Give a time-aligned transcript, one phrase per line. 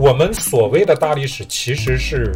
[0.00, 2.32] 我们所谓的大历史，其实是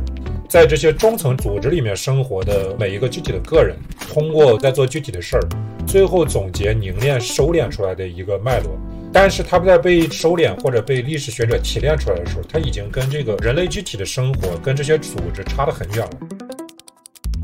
[0.51, 3.75] 在这些中层组织里面生活的每一个具体的个人，
[4.13, 5.43] 通过在做具体的事儿，
[5.87, 8.79] 最后总结、凝练、收敛出来的一个脉络。
[9.11, 16.19] 但是它在被收敛或者被历史学者提炼出来的时候，它已经跟这个人类具体的生活、跟这些组织差得很远了。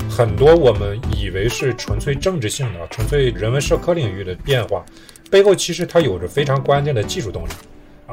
[0.07, 4.85] 很多我们以为是纯粹政治性的、纯粹人文社科领域的变化，
[5.31, 7.51] 背后其实它有着非常关键的技术动力。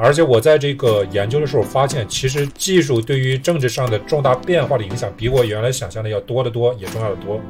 [0.00, 7.40] 而且我在这个研究的时候发现，其实技术对于政治上的重大变化的影响，比我原来想象的要多得多，也重要的多。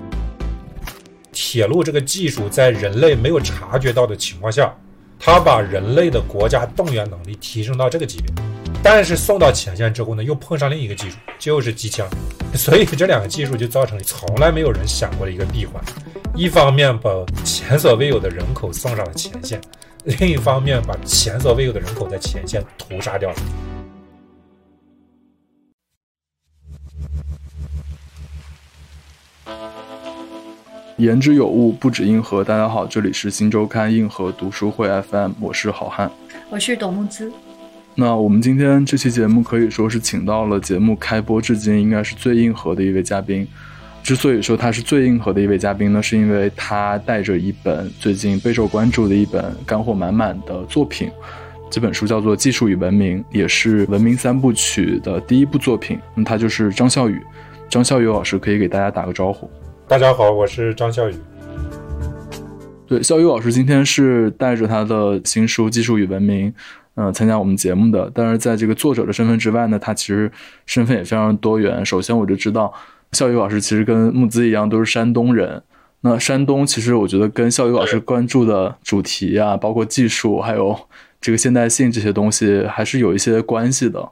[1.31, 4.75] 铁路这个技术在人类没有察觉到的情况下，
[5.19, 8.33] 它把人类的国家动员能力提升到这个级别。
[8.83, 12.09] 但是送到前线之后呢，又碰上另一个技术，就是机枪。
[12.55, 15.83] 所以这两个技术就造成了从来没有人想过的一个闭环：
[16.35, 17.11] 一方面把
[17.45, 19.61] 前所未有的人口送上了前线。
[20.17, 23.37] 另一方面，把前所未有的人口在前线屠杀掉了。
[30.97, 32.43] 言之有物，不止硬核。
[32.43, 36.11] 大家好，这里是新周刊硬核读书会 FM，我是好汉，
[36.49, 37.31] 我是董木姿。
[37.95, 43.47] 那我们今天这期节目可以说是请到了节目开播至今应该是最硬核的一位嘉宾。
[44.09, 51.11] 之所以说他是最硬核的一位嘉宾呢，是因为他带着一本最近备受关注的一本干货满满的作品，
[51.71, 55.99] 这本书叫做《技术与文明》，也是《文明三部曲》的第一部作品。
[56.15, 57.21] 那他就是张笑宇，
[57.69, 59.51] 张笑宇老师可以给大家打个招呼。
[59.87, 61.15] 大家好，我是张笑宇。
[62.87, 66.51] 对，笑宇老师今天是带着他的新书《技术与文明》，
[66.95, 68.11] 嗯，参加我们节目的。
[68.15, 70.33] 但是在这个作者的身份之外呢，他其实
[70.65, 71.85] 身份也非常多元。
[71.85, 72.73] 首先，我就知道。
[73.13, 75.63] 笑宇老师其实跟木子一样都是山东人，
[76.03, 80.79] 那山东其实我觉得跟笑宇老师关注的主题啊，包括技术还有
[81.21, 84.07] 这个现代性这些东西还是有一些关系的，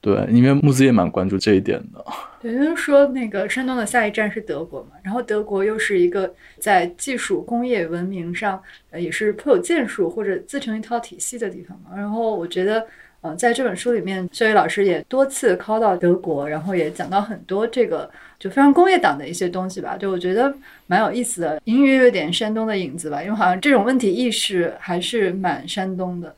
[0.00, 2.04] 对，因为木子也蛮关注这一点的。
[2.40, 8.60] 对，就是说那个山东的下一站是德国嘛，然后德国又是一个在技术工业文明上
[8.90, 12.86] 呃也是颇有建树或者自成一套体系的地方嘛，然后我觉得。
[13.22, 18.08] 嗯，在这本书里面，肖宇老师也多次 call 到德国，然后也讲到很多这个
[18.38, 20.54] 就非常工业党的一些东西吧，就我觉得
[20.86, 26.34] 蛮有意思的，隐约有点山东的影子吧，因为好像这种问题意识还是蛮山东的。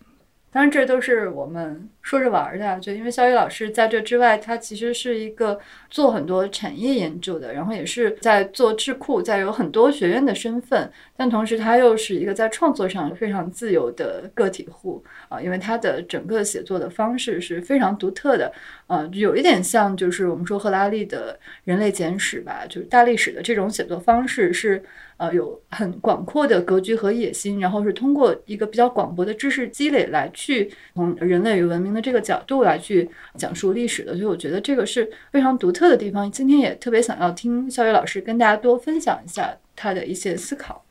[0.52, 2.80] 当然，这都是我们说着玩儿的。
[2.80, 5.56] 就因为肖宇老师在这之外，他其实是一个
[5.88, 10.90] 做很多产业研究的，然后也是在做智库，在有很多学院的身份。
[11.16, 18.52] 但同时，他又是一个在创作上非常自由的个体户啊，因为他的整个写作的方式是非常独特的。
[18.88, 24.82] 呃，有一点像就是我们说赫拉利的《人类简史》吧，就是大历史的这种写作方式是。
[25.20, 36.32] 呃，有很广阔的格局和野心，然后是通过一个比较广博的知识积累来去从人类与文明的这个角度来去讲述历史的，所以我觉得这个是非常独特的地方。
[36.32, 40.82] 今天也特别想要听肖宇老师跟大家多分享一下他的一些思考。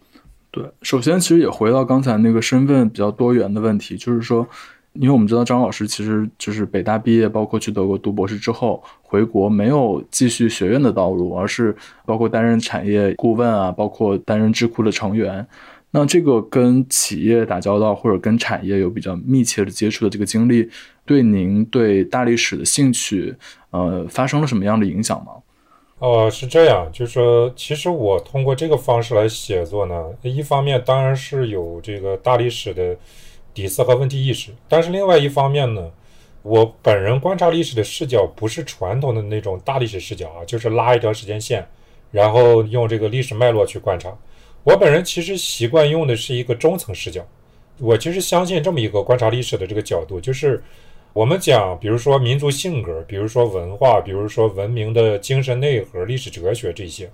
[0.51, 4.47] 对，首先其实也回到刚才那个身份比较多元的问题，就是说。
[4.93, 11.73] 因为我们知道张老师其实就是北大毕业，包括去德国读博士之后回国，没有继续学院的道路，而是
[12.05, 15.45] 包括担任产业顾问啊，包括担任智库的成员。
[15.91, 20.69] 那这个跟企业打交道或者跟产业有比较密切的接触的这个经历，
[21.05, 23.35] 对您对大历史的兴趣，
[23.69, 25.33] 呃，发生了什么样的影响吗？
[25.99, 32.97] 哦，是这样，就是说，其实我通过这个方式来写作呢，一方面当然是有这个大历史的。
[33.53, 35.91] 底色和问题意识，但是另外一方面呢，
[36.41, 41.67] 我本人观察历史的视角不是传统的那种大历史视角啊，就是拉一条时间线，
[42.11, 44.15] 然后用这个历史脉络去观察。
[44.63, 47.25] 我本人其实习惯用的是一个中层视角。
[47.79, 50.61] 我其实相信这么一个观察历史的这个角度，就是
[51.13, 57.09] 我们讲，比如说民族性格，比如说文化，比如说文明的精神内核、历史哲学这些。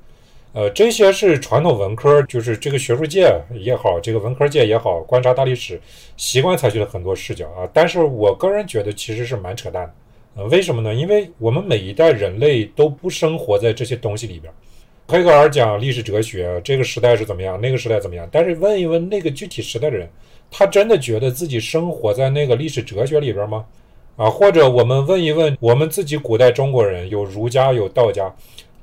[0.56, 5.78] 呃，这些是传统文科，就是这个学术界也好，这个文科界也好，观察大历史
[6.16, 7.68] 习惯采取的很多视角啊。
[7.74, 9.94] 但是我个人觉得其实是蛮扯淡的。
[10.38, 10.96] 呃，为什么呢？
[10.96, 14.50] 因为我们每一代人类都不生活在这些东西里边。
[15.10, 18.26] 黑格尔讲历史哲学，这个时代是怎么样，那个时代怎么样。
[18.32, 20.10] 但是问一问那个具体时代的人，
[20.50, 23.66] 他真的觉得自己生活在那个历史哲学里边吗？
[24.16, 28.34] 啊，或者我们问一问我们自己古代中国人，有儒家，有道家。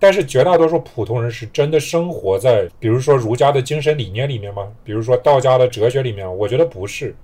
[0.02, 4.66] 但是绝大多数普通人是真的生活在，比如说儒家的精神理念里面吗？
[4.82, 6.26] 比如说道家的哲学里面？
[6.38, 7.14] 我觉得不是。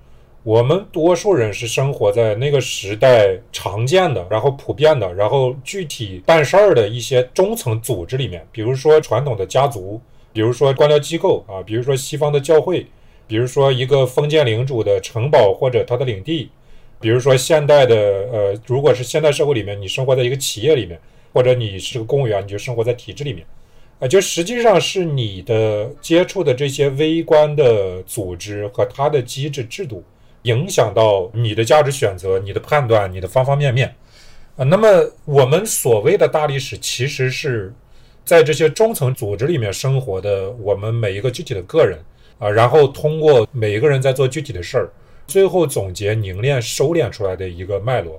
[0.44, 8.46] 我们多数人是生活在那个时代常见的，然后普遍的，然后具体办事儿的一些中层组织里面。
[8.52, 10.00] 比如说传统的家族，
[10.32, 12.86] 比如说官僚机构啊，比如说西方的教会，
[13.26, 16.48] 比如说一个封建领主的城堡或者他的领地，
[17.00, 17.96] 比如说现代的
[18.32, 20.96] 呃，如果是现代社会里面，你生活在一个企业里面，
[21.32, 23.46] 或者你是个公务员，你就生活在体制里面，
[24.00, 30.02] 啊，就实际上是你的接触的这些微观的组织和它的机制制度，
[30.42, 33.94] 影响到你的价值选择、你的判断、你的方方面面，
[34.56, 34.88] 啊，那么
[35.24, 37.72] 我们所谓的大历史，其实是
[38.24, 41.98] 在这些中层组织里面生活的我们每一个具体的个人，
[42.38, 44.90] 啊，然后通过每一个人在做具体的事儿。
[45.26, 48.18] 最后总结、凝练、收敛出来的一个脉络，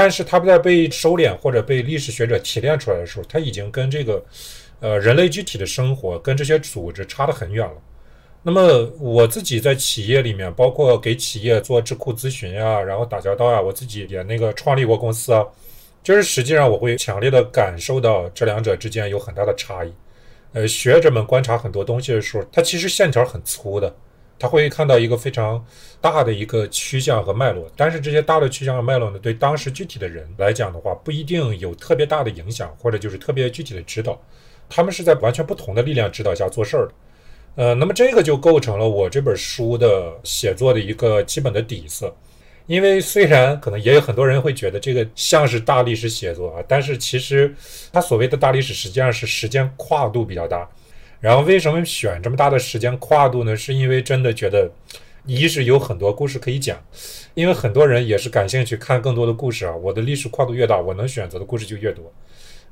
[0.00, 4.24] 但是它在被收敛或者被历史学者提炼出来的时候，它已经跟这个，
[4.78, 7.74] 呃，人类具体的生活跟这些组织差得很远了。
[8.44, 15.44] 那么我自己在企业里面，包括给企业做智库咨询啊，然后打交道啊，我自己也那个创立过公司啊，
[16.04, 19.92] 就是实际上我会强烈的感受到这两者之间有很大的差异。
[20.52, 23.92] 呃，学者们观察很多东西的时候，它其实线条很粗的。
[24.38, 25.64] 他会看到一个非常
[26.00, 34.20] 大的一个趋向和脉络，但是这些大的趋向和脉络呢，对当时具体的人来讲的话，不一定有特别大的影响，或者就是特别具体的指导。
[34.68, 36.92] 他们是在完全不同的力量指导下做事儿的。
[37.56, 42.14] 呃，那么这个就构成了我这本书的写作的一个基本的底色。
[42.66, 47.52] 因为虽然可能也有很多人会觉得这个像是大历史写作啊，但是其实
[47.90, 50.68] 他所谓的大历史实际上是时间跨度比较大。
[51.20, 53.56] 然后为什么选这么大的时间跨度呢？
[53.56, 54.70] 是因为真的觉得，
[55.26, 56.80] 一是有很多故事可以讲，
[57.34, 59.74] 因为很多人也是感兴趣看更多的故事啊。
[59.74, 62.12] 我的历史跨度越大，我能选择的故事就越多，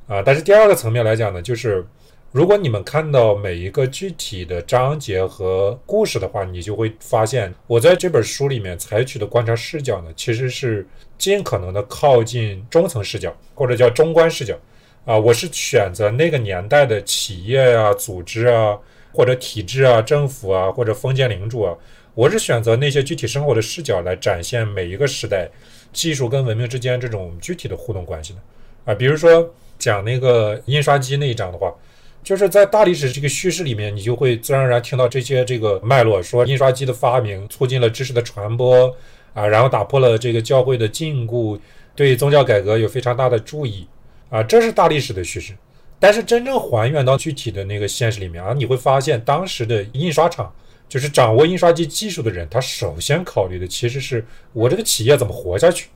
[0.06, 0.22] 啊。
[0.22, 1.84] 但是第二个层面来讲呢，就是
[2.30, 10.86] 如果你们看到每一个具体的章节和故事的话，你就会发现，我在这本书里面采取的观察视角呢，其实是
[11.18, 14.56] 尽可能的靠近中层视角，或者叫中观视角。
[15.06, 18.76] 啊，我是选择那个年代的企业啊、组织啊，
[19.12, 21.72] 或者体制啊、政府啊，或者封建领主啊，
[22.12, 25.48] 我是选择那些具体生活的视角来展现每一个时代
[25.92, 28.40] 技术跟文明之间这种具体的互动关系的。
[28.84, 29.48] 啊，比如说
[29.78, 31.72] 讲那个印刷机那一章的话，
[32.24, 38.92] 就是在大历史这个叙事里面，你就会自然而然听到这些这个脉络，说印刷机的发明促进了知识的传播
[39.34, 41.56] 啊，然后打破了这个教会的禁锢，
[41.94, 43.86] 对宗教改革有非常大的注意。
[44.28, 45.54] 啊，这是大历史的趋势，
[45.98, 50.52] 但是真正还原到具体的那个现实里面啊，你会发现当时的印刷厂，
[50.88, 55.88] 就是掌握印刷机技术的人，他首先考虑的其实是我这个企业怎么活下去，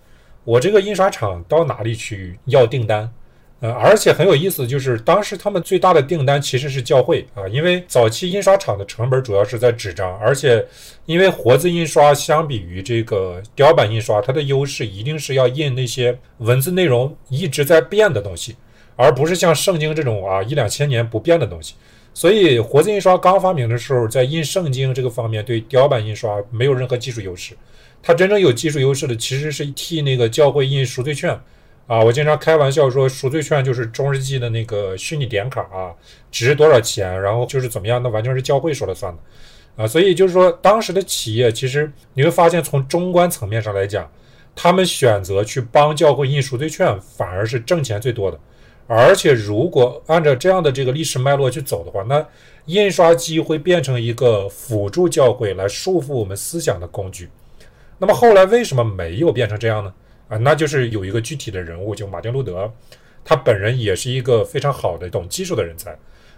[0.44, 3.12] 我这个印刷厂到哪里去要订单。
[3.60, 10.66] 呃，而且很有意思，就是当时他们最大的订单其实是教会啊，因为早期印刷厂的成本主要是在纸张，而且
[11.04, 18.56] 因为活字印刷相比于这个雕版印刷，它的优势一定是要印那些文字内容一直在变的东西，
[18.96, 21.74] 而不是像圣经这种啊一两千年不变的东西。
[22.14, 27.54] 所以活字印刷刚发明的时候，在印圣经这个方面对雕版印刷没有任何技术优势，
[28.02, 31.38] 它真正有技术优势的其实是替那个教会印赎罪券。
[31.90, 35.92] 啊，我经常开玩笑说，赎罪券就是中世纪的那个虚拟点卡啊，
[36.30, 44.08] 值多少钱，然后就是怎么样，那完全是教会说了算的，啊，所以就是说，当时的企业其实你会发现，从中观层面上来讲，
[44.54, 48.38] 他们选择去帮教会印赎罪券，反而是挣钱最多的。
[48.86, 52.24] 而且，如果按照这样的这个历史脉络去走的话，那
[52.66, 57.28] 印刷机会变成一个辅助教会来束缚我们思想的工具。
[57.98, 59.92] 那么后来为什么没有变成这样呢？
[60.30, 62.72] 啊，那就是有一个具体的人物，就马丁路德，
[63.22, 65.94] 他本人也是一个非常好的懂技术的人才。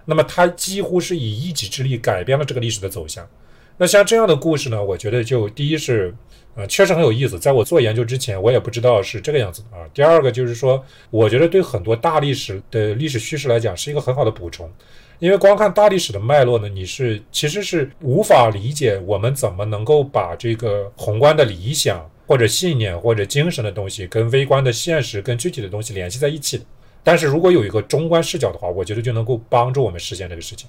[0.06, 3.28] 那么他几乎是以一己之力改变了这个历史的走向。
[3.76, 6.14] 那像这样的故事呢，我觉得就第一是，
[6.54, 7.38] 呃，确实很有意思。
[7.38, 9.84] 在我做研究之前，我也不知道是这个样子啊。
[9.94, 14.70] 第二个就是说，我觉得对很多大历史的历史叙事来讲，是一个很好的补充。
[15.18, 22.10] 因为光看大历史的脉络呢，你是其实是无法理解我们怎么能够把这个宏观的理想。
[22.26, 26.64] 或者信念或者精神的东西，跟微观的现实、跟具体的东西联系在一起的。
[27.02, 30.68] 但是如果有一个中观视角的话，我觉得就能够帮助我们实现这个事情。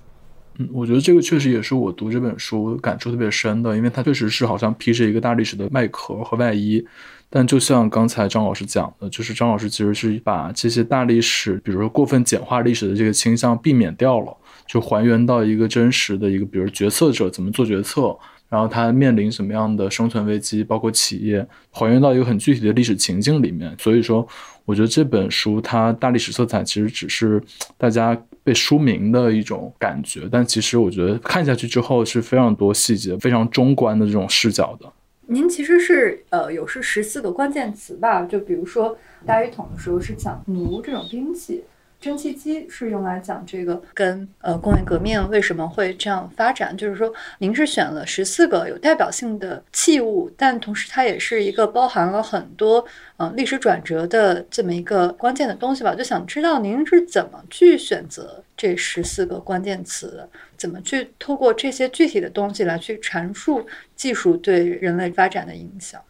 [0.57, 6.85] 嗯，我觉得这个确实也是我读这本书感触特别深的，因为它确实是好像披着一个大历史的外壳和外衣。
[7.29, 18.15] 但就像刚才张老师讲的，就是张老师其实是把这些大历史，比如说过分简化历史的这个倾向避免掉了，就还原到一个真实的一个，比如决策者怎么做决策。
[18.53, 23.75] 然后他面临什么样的生存危机，包括企业还原到一个很具体的历史情境里面。
[23.79, 24.27] 所以说，
[24.63, 27.41] 我觉得这本书它大历史色彩其实只是
[27.79, 34.87] 大家被书名的一种感觉，但其实我觉得看下去之后是非常多细节、非常中观的这种视角的。
[35.25, 38.21] 您其实是呃有是十四个关键词吧？
[38.21, 38.95] 就比如说
[39.25, 41.63] 大一统的时候是讲奴这种兵器。
[42.03, 55.95] 蒸汽机是用来讲这个跟呃工业革命为什么会这样发展，就是说您是选了十四个有代表性的器物，但同时它也是一个包含了很多呃历史转折的这么一个关键的东西吧。
[55.95, 66.01] 就想知道您是怎么去选择这十四个关键词，怎么去透过这些具体的东西来去阐述技术对人类发展的影响。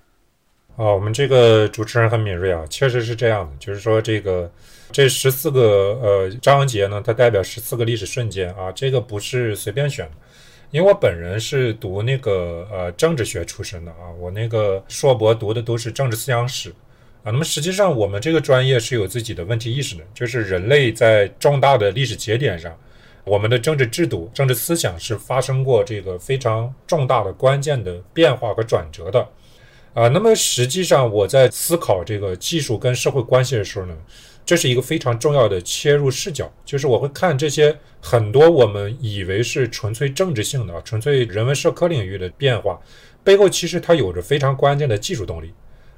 [0.76, 4.52] 啊，我们这个主持人很敏锐啊，确实是这样的，就是说这个
[4.94, 10.12] 这十四个呃章节呢，它代表十四个历史瞬间啊，这个不是随便选的，
[10.70, 16.70] 因为我本人是读那个呃政治学出身的啊，我那个硕博读的都是政治思想史
[17.24, 22.72] 啊，那么实际上我们这个专业是有自己的问题意识的，就是人类在重大的历史节点上，
[23.24, 29.28] 我们的政治制度、政治思想是发生过这个非常重大的关键的变化和转折的。
[29.96, 33.96] 啊，那么实际上我在思考这个技术跟社会关系的时候呢，
[34.46, 42.80] 这是一个非常重要的切入视角，就是我会看这些很多我们以为是纯粹政治性的、纯粹人文社科领域的变化，
[43.24, 45.54] 背后其实它有着非常关键的技术动力。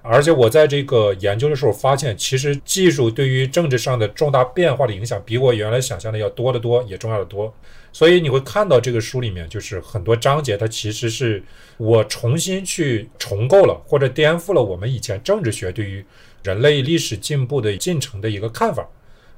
[0.07, 7.51] 而且我在这个研究的时候发现，其实技术对于政治上的重大变化的影响，比我原来想象的要多得多，也重要的多。
[7.91, 11.41] 所以你会看到这个书里面，就是很多章节，它其实是
[11.77, 16.05] 我重新去重构了，或者颠覆了我们以前政治学对于
[16.45, 18.87] 人类历史进步的进程的一个看法。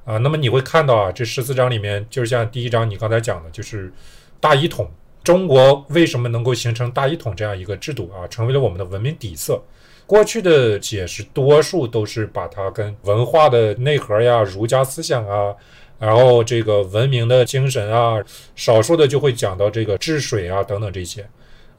[0.04, 3.92] 啊，那么你会看到啊，这十四章里面，就是像第一章你刚才讲的，就是
[4.40, 4.90] 大一统，
[5.24, 9.62] 中国为什么能够形成大一统这样一个制度啊，成为了我们的文明底色。
[10.06, 15.54] 过去的解释多数都是把它跟文化的内核呀、儒家思想啊，
[16.00, 18.16] 然后这个文明的精神啊，
[18.56, 21.28] 少数的就会讲到这个治水啊等等这些。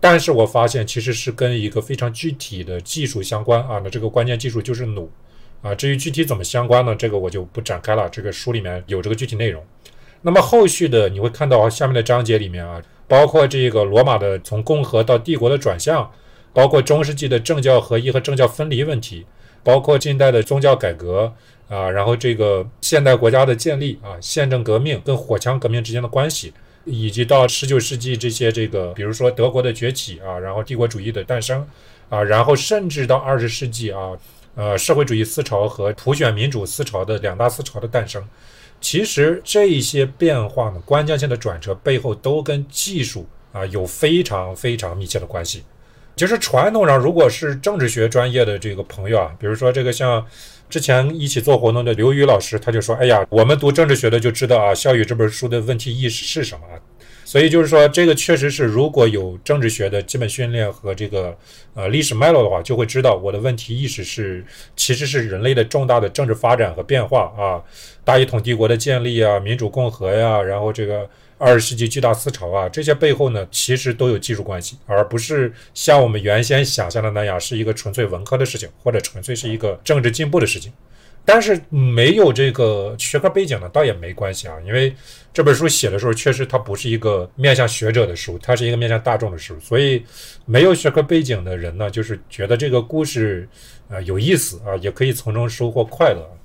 [0.00, 5.10] 但是我发现其实是跟一个非常具体的技术相关啊，那这个关键技术就是弩
[5.62, 5.74] 啊。
[5.74, 6.94] 至于具体怎么相关呢？
[6.94, 8.08] 这个我就不展开了。
[8.08, 9.64] 这个书里面有这个具体内容。
[10.22, 16.10] 那么后续的你会看到下面的章节里面啊，包括这个罗马的从共和到帝国的转向。
[16.54, 19.24] 包括中世纪的政教合一和政教分离问题，
[19.62, 21.32] 包括近代的宗教改革
[21.68, 26.52] 啊，然后这个现代国家的建立啊，宪政革命跟火枪革命之间的关系，
[26.88, 31.66] 以及到十九世纪这些这个，比如说德国的崛起啊，然后帝国主义的诞生
[32.08, 34.16] 啊，然后甚至到二十世纪啊，
[34.54, 38.22] 呃，社会主义思潮和普选民主思潮的两大思潮的诞生，
[38.80, 45.62] 其实这些变化呢，关键性的转折背后都跟技术啊有非常非常密切的关系。
[46.16, 50.26] 就是传统上，如果是政治学专业的这个朋友啊，比如说这个像
[50.68, 56.76] 之前一起做活动的刘宇老师，他就说：“哎呀，我们读政治学的就知道啊，《笑语》这本书的问题意识是什么啊。”
[57.24, 61.36] 所以就是说，这个确实是如果有政治学的基本训练和这个
[61.74, 64.44] 呃历史脉络的话，就会知道我的问题意识是
[64.76, 67.62] 其实是人类的重大的政治发展和变化啊，
[68.04, 71.08] 大一统帝国的建立啊，民主共和呀，然后这个。
[71.38, 80.72] 二十世纪巨大思潮啊，这些背后呢，其实都有技术关系，而不是像我们原先想象的那样，是一个纯粹文科的事情，或者纯粹是一个政治进步的事情。
[81.24, 84.94] 但是没有这个学科背景呢，倒也没关系啊，因为
[85.30, 90.02] 这本书写的时候，确实它不是一个面向学者的书，它是一个面向大众的书，所以
[90.46, 93.46] 没有学科背景的人呢，就是觉得这个故事
[93.90, 96.37] 呃有意思啊，也可以从中收获快乐。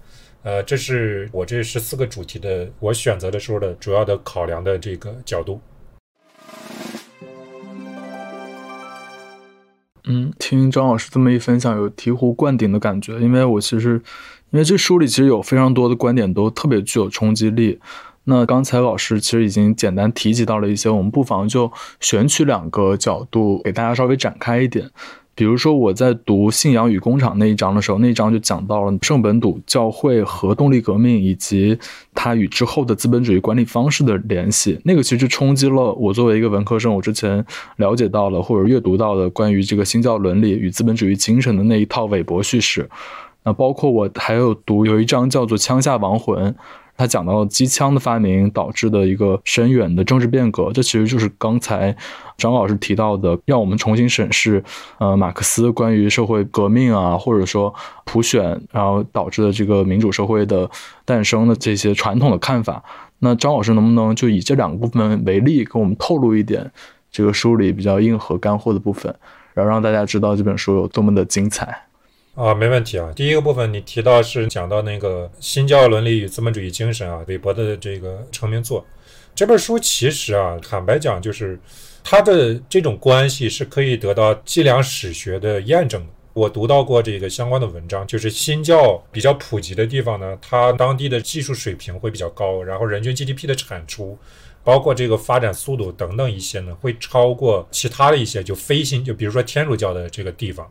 [0.43, 5.61] 呃，这是我这十四个主题的我选择的时候的主要的考量的这个角度。
[10.03, 13.17] 嗯，听张老师这么一分享，有醍醐灌顶的感觉。
[13.19, 14.01] 因为我其实，
[14.49, 17.79] 因为这书里其实有非常多的观点都特别具有冲击力。
[18.25, 21.71] 那刚才老师其实已经简单提及到了一些，我们不妨就
[22.01, 24.91] 选取两个角度给大家稍微展开一点。
[25.35, 31.77] 比如说，我在读《信仰与工厂》那一章的时候，那一章就讲到了圣本笃教会和动力革命以及
[32.13, 34.79] 它与之后的资本主义管理方式的联系。
[34.83, 37.43] 那个其实冲击了我作为一个文科生，我之前
[37.77, 42.87] 了解到了或者阅读到的关于这个新教伦理与资本主义精神的那一套韦伯叙事。
[43.43, 46.51] 那包括我还有读有一章叫做《枪下亡魂》。
[46.95, 51.97] 他讲到机枪的发明导致的一个深远的政治变革，这其实就是刚才
[52.37, 54.63] 张老师提到的，让我们重新审视，
[54.99, 57.73] 呃，马克思关于社会革命啊，或者说
[58.05, 60.69] 普选，然后导致的这个民主社会的
[61.05, 62.83] 诞生的这些传统的看法。
[63.19, 66.69] 那张老师能不能就以这两个部分为例，给我们透露一点
[67.11, 69.13] 这个书里比较硬核干货的部分，
[69.53, 71.85] 然后让大家知道这本书有多么的精彩？
[72.35, 73.11] 啊，没问题啊。
[73.15, 78.83] 第一个部分你提到是讲到那个新教伦理与资本主义精神啊，韦伯的这个成名作。
[79.35, 81.59] 这本书其实啊，坦白讲，就是
[82.03, 86.07] 它的这种关系是可以得到计量史学的验证的。
[86.33, 94.17] 我读到过这个相关的文章，就是新教比较普及的地方呢，它当地的技术水平会比较高，然后人均 GDP 的产出，
[94.63, 100.67] 包括这个发展速度等等一些呢，会超过其他的一些就非新，就比如说天主教的这个地方。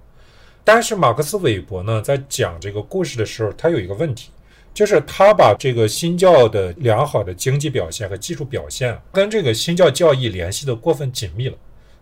[0.64, 4.30] 但是马克思韦伯呢，在讲这个故事的时候，他有一个问题，
[4.74, 11.56] 就是他把这个新教的良好的经济表现和技术表现跟这个新教教义联系的过分紧密了。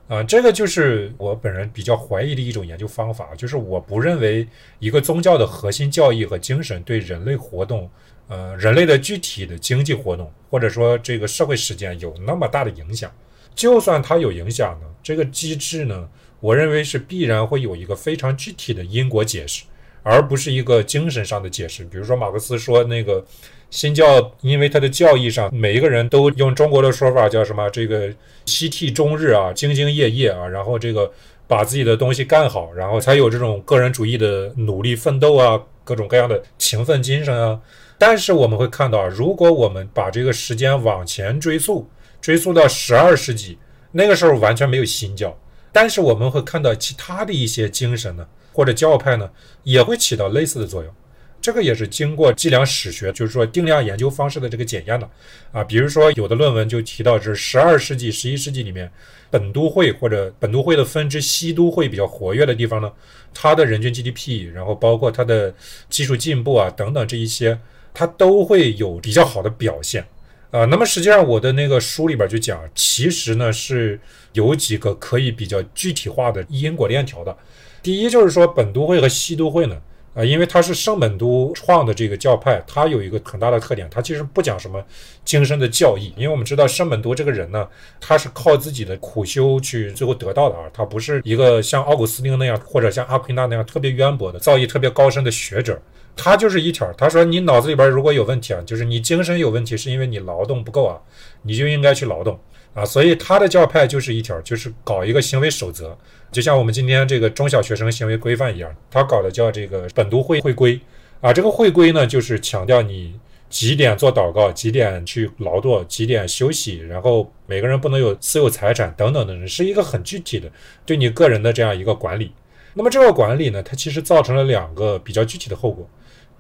[0.08, 4.46] 啊，这个就是我本人比较怀疑的一种研究方法，就是我不认为
[4.80, 7.88] 一个宗教的核心教义和精神对人类活动，
[8.26, 13.08] 呃，人类的具体的经济活动或者说这个社会实践有那么大的影响。
[13.54, 16.08] 就算它有影响呢，这个机制呢，
[16.40, 19.62] 我认为是必然会有一个非常具体的因果解释，
[20.02, 21.84] 而不是一个精神上的解释。
[21.84, 23.24] 比如说马克思说那个。
[23.70, 27.70] 新教因为它的教义上，每一个人都用中国的说法叫什么？
[27.70, 28.12] 这个
[28.44, 31.08] 西替终日啊，兢兢业业啊，然后这个
[31.46, 37.60] 把自己的东西干好，然后才有这种个人主义的努力奋斗啊，各种各样的勤奋精神啊。
[37.96, 41.88] 但是我们会看到，如果我们把这个时间往前追溯，
[42.20, 43.56] 追溯到十二世纪，
[43.92, 45.38] 那个时候完全没有新教，
[45.70, 49.30] 但是我们会看到其他的一些精神呢，或者教派呢，
[49.62, 50.94] 也会起到类似的作用。
[51.42, 55.08] 这个也是经过计量史学，就是说定量研究方式的这个检验的
[55.52, 55.64] 啊。
[55.64, 58.92] 比如说，有的论文就提到，是十二世纪、十一世纪里面，
[59.30, 62.92] 本都会或者本都会的分支西都会比较活跃的地方呢，
[63.32, 65.54] 它的人均 GDP，然后包括它的
[65.88, 67.58] 技术进步啊等等这一些，
[67.94, 70.04] 它都会有比较好的表现
[70.50, 70.66] 啊。
[70.66, 73.98] 那么实际上，我的那个书里边就讲，其实呢是
[74.34, 77.34] 有几个可以比较具体化的因果链条的。
[77.82, 79.76] 第一就是说，本都会和西都会呢。
[80.12, 84.84] 啊，因为他是圣本都创的这个教派，他有一个很大的特点，他其实不讲什么
[85.24, 87.64] 精深的教义，因为我们知道圣本都这个人呢，
[88.00, 95.80] 他是靠自己的苦修去最后得到的啊，他不是一个像奥古斯丁那样或者像阿奎那那样特别渊博的造诣特别高深的学者，
[96.16, 100.98] 他就是一条，他说你脑子里边如果有问题啊，就是你精神有问题，是因为你劳动不够啊，
[101.42, 102.36] 你就应该去劳动
[102.72, 105.96] 啊，所以他的教派就是一条，就是搞一个行为守则。
[106.30, 110.80] 就像我们今天这个中小学生行为规范一样，他搞的叫这个本都会会规
[111.20, 111.32] 啊。
[111.32, 120.48] 这个会规呢，就是强调你几点做祷告，几点去劳作，几点休息，然后每个人不能有私有财产等等等，是一个很具体的
[120.86, 122.30] 对你个人的这样一个管理。
[122.74, 125.88] 那么这个管理呢，它其实造成了两个比较具体的后果。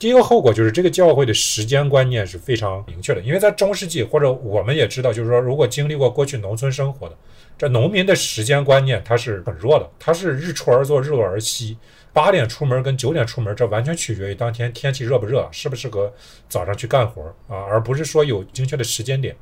[0.00, 7.16] 第一个后果就是这个教会的时间观念是非常明确的，因为在中世纪或者我们也知道，就是说如果经历过过去农村生活的。
[7.58, 11.76] 这农民的时间观念它是很弱的，它是日出而作，日落而息，
[12.10, 16.10] 八点出门跟九点出门，这完全取决于当天天气热不热，适不适合
[16.48, 19.36] 早上去干活啊，而不是说有精确的时间点。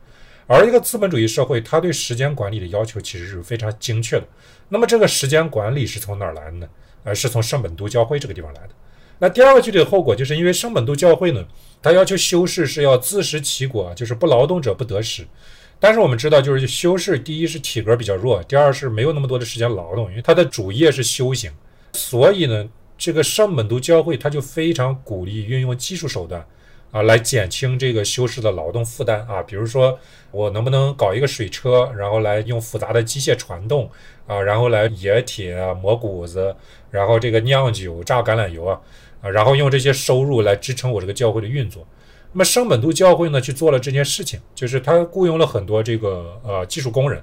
[0.49, 4.27] 而一个资本主义社会，它对时间管理的要求其实是非常精确的。
[4.69, 6.69] 那么这个时间管理是从哪儿来的呢？
[7.05, 8.71] 呃，是从圣本都教会这个地方来的。
[9.19, 11.45] 那第二个具体的后果，就是因为圣本都教会呢，
[11.83, 15.27] 它要求修士是要自食其果，就是不劳动者不得食。
[15.81, 21.51] 但是我们知道，就是修士，第一是体格比较弱，第二是没有那么多的时间劳动，因为他的主业是修行。
[21.93, 26.45] 所以呢，这个圣本都教会他就非常鼓励运用技术手段
[26.91, 29.41] 啊，来减轻这个修士的劳动负担啊。
[29.43, 29.99] 比如说，
[30.33, 33.89] 我能不能搞一个水车，然后来用复杂的机械传动
[34.27, 36.55] 啊，然后来冶铁啊、磨谷子，
[36.91, 38.81] 然后这个酿酒、榨橄榄油啊，
[39.21, 41.87] 啊，然后用这些收入来支撑我这个教会的运作。
[42.33, 47.23] 那么圣本都教会呢去做了这件事情，就是他雇佣了很多这个呃技术工人，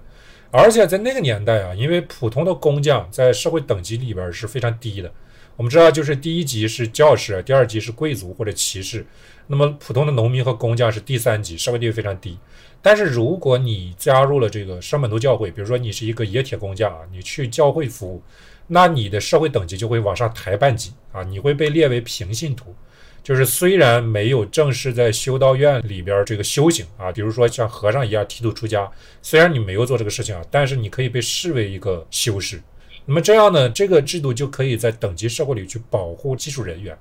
[0.49, 5.12] 而且在那个年代啊，因为普通的工匠在社会等级里边是非常低的。
[5.58, 9.05] 我们知道，就是第一级是教士，第二级是贵族或者骑士，
[9.47, 12.38] 那么普通的农民和工匠是第三级，社会地位非常低。
[12.81, 18.21] 但是如果你加入了这个圣本都教会，比如说你是一个冶铁工匠啊，你去教会服务，
[18.67, 22.75] 那你的社会等级就会往上抬半级啊，你会被列为平信徒。
[23.23, 28.88] 就是虽然没有正式在修道院里边这个修行啊，比如说像和尚一样剃度出家，
[29.21, 32.62] 虽然你没有做这个事情啊，但是你可以被视为一个修士。
[33.06, 36.95] 那么这样呢，这个制度就可以在等级社会里去保护技术人员，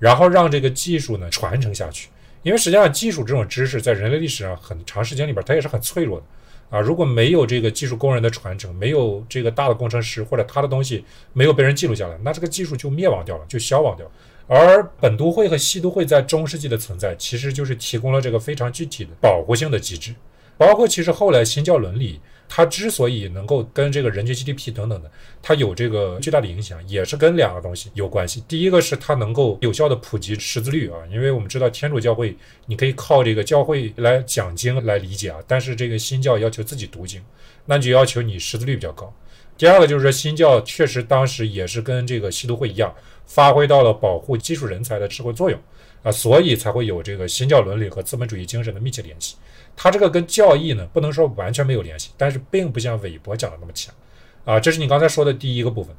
[0.00, 2.08] 然后让这个技术呢传承下去。
[2.42, 6.26] 因为实际上技术这种知识在人类历史上很长时间里边它也是很脆弱的
[6.70, 6.80] 啊。
[6.80, 14.10] 如果没有这个技术工人的传承，没有这个大的工程师或者他的东西没有被人记录下来，那这个技术就灭亡掉了，就消亡掉。
[14.46, 20.14] 而本都会和西都会在中世纪的存在，其实就是提供了这个非常具体的保护性的机制。
[20.56, 25.10] 包括其实后来新教伦理，它之所以能够跟这个人均 GDP 等等的，
[25.42, 28.42] 它有这个巨大的影响，也是跟两个东西有关系。
[28.48, 32.34] 第一个是它能够有效的普及识字率啊，因为我们知道天主教会
[32.66, 37.22] 你可以靠这个教会来讲经来理解啊，但是这个新教要求自己读经，
[37.66, 39.14] 那就要求你识字率比较高。
[39.58, 42.94] 第二个就是说，新教确实当时也是跟这个西都会一样，
[43.26, 45.60] 发挥到了保护技术人才的智慧作用
[46.02, 49.36] 啊，所以才会有这个新教伦理和资本主义精神的密切联系。
[49.80, 53.94] 它这个跟教义呢，不能说完全没有联系，但是并不像韦伯讲的那么强
[54.44, 54.58] 啊。
[54.58, 55.94] 这是你刚才说的第一个部分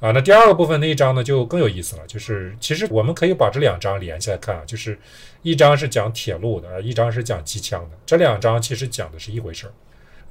[0.00, 0.12] 啊。
[0.12, 4.98] 那第二个部分那一章呢，就更有意思了，就是其实我们可以把这两章连起来看啊，就是
[5.42, 9.72] 一章是讲铁路的，一章是讲机枪的，这两章其实讲的是一回事儿。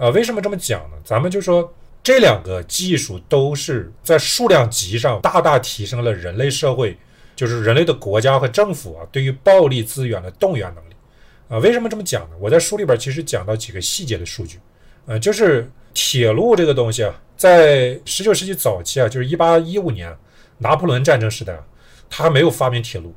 [0.03, 0.97] 啊，为什么这么讲呢？
[1.05, 6.97] 咱们就说这两个技术都是在数量级上大大提升了人类社会，
[7.35, 10.95] 就是人类的国家和政府啊对于暴力资源的动员能力。
[11.49, 12.35] 啊，为什么这么讲呢？
[12.39, 14.59] 我在书里边其实讲到几个细节的数据，
[15.05, 20.15] 呃，就是铁路这个东西啊，在十九世纪早期啊，就是一八一五年
[20.57, 21.63] 拿破仑战争时代啊，
[22.09, 23.13] 他还没有发明铁路，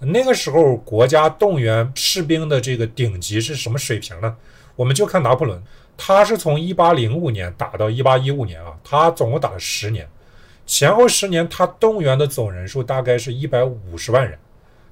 [0.00, 4.36] 那个时候国家动员士兵的这个顶级是什么水平呢？
[4.76, 5.62] 我们就看拿破仑。
[5.96, 10.08] 他是从一八零五年打到一八一五年啊，他总共打了十年，
[10.66, 14.36] 前后十年他动员的总人数大概是一百五十万人，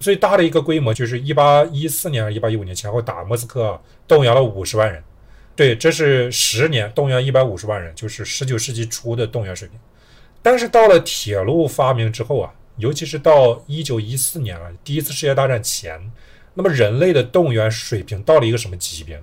[0.03, 5.03] 最大的一个规模就是一八一四年、一八一五年前后打莫斯科，动员了五十万人。
[5.55, 9.79] 对，这是十年动员一百五十万人，就是十九世纪初的动员水平。
[10.43, 16.11] 但是到了铁路发明之后啊，尤其是到一九一四年啊，第一次世界大战前，
[16.55, 19.23] 那么人类的动员水平到了一个什么级别？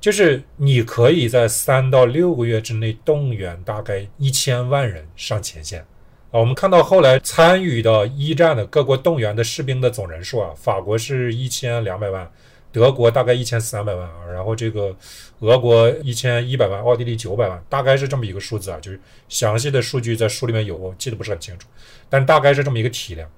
[0.00, 5.84] 就是你可以在三到六个月之内动员大概一千万人上前线
[6.30, 6.40] 啊！
[6.40, 12.30] 我们看到后来参与到一战的各国动员的士兵的总人数啊，法国是一千两百万，
[12.70, 14.94] 德国大概一千三百万啊，然后这个
[15.40, 18.78] 俄国一千一百万，奥地利九百万，大概是这么一个数字啊。
[18.80, 21.68] 就是详细的数据在书里面有，我记得不是很清楚，
[22.08, 23.28] 但大概是这么一个体量。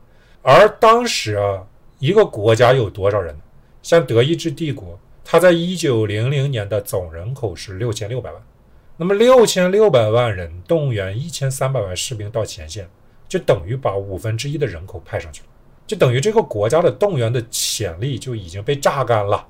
[0.43, 1.63] 而当时啊，
[1.99, 3.37] 一个国家有多少人？
[3.83, 4.99] 像德意志帝国。
[5.23, 8.43] 它在一九零零年的总人口是六千六百万，
[9.03, 12.87] 那么六千六百万人动员一千三百万士兵到前线，
[13.27, 15.47] 就等于把五分之一的人口派上去了，
[15.87, 19.47] 就等于这个国家的动员的潜力就已经被榨干了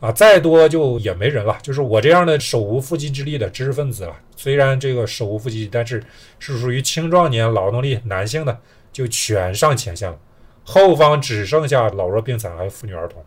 [0.00, 0.10] 啊！
[0.10, 1.58] 再多就也没人了。
[1.60, 6.02] 就是我这样的手无缚鸡之力的知识分子了，虽然这个手无缚鸡，但是
[6.38, 8.58] 是属于青壮年劳动力男性的，
[8.90, 10.18] 就全上前线了，
[10.64, 13.22] 后方只剩下老弱病残还有妇女儿童。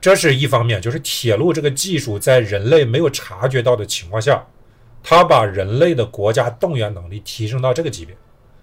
[0.00, 4.46] 这是一方面，就是铁路这个技术在人类没有察觉到的情况下，
[5.08, 8.12] 他把人类的国家动员能力提升到这个级别，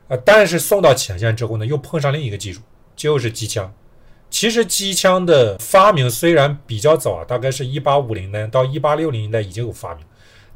[0.09, 2.59] 啊，但是送到前线之后呢，又碰上另一个技术，
[2.97, 3.73] 就是机枪。
[4.29, 10.03] 其实机枪的发明虽然比较早啊，大概是一八五零年到一八六零年代已经有发明，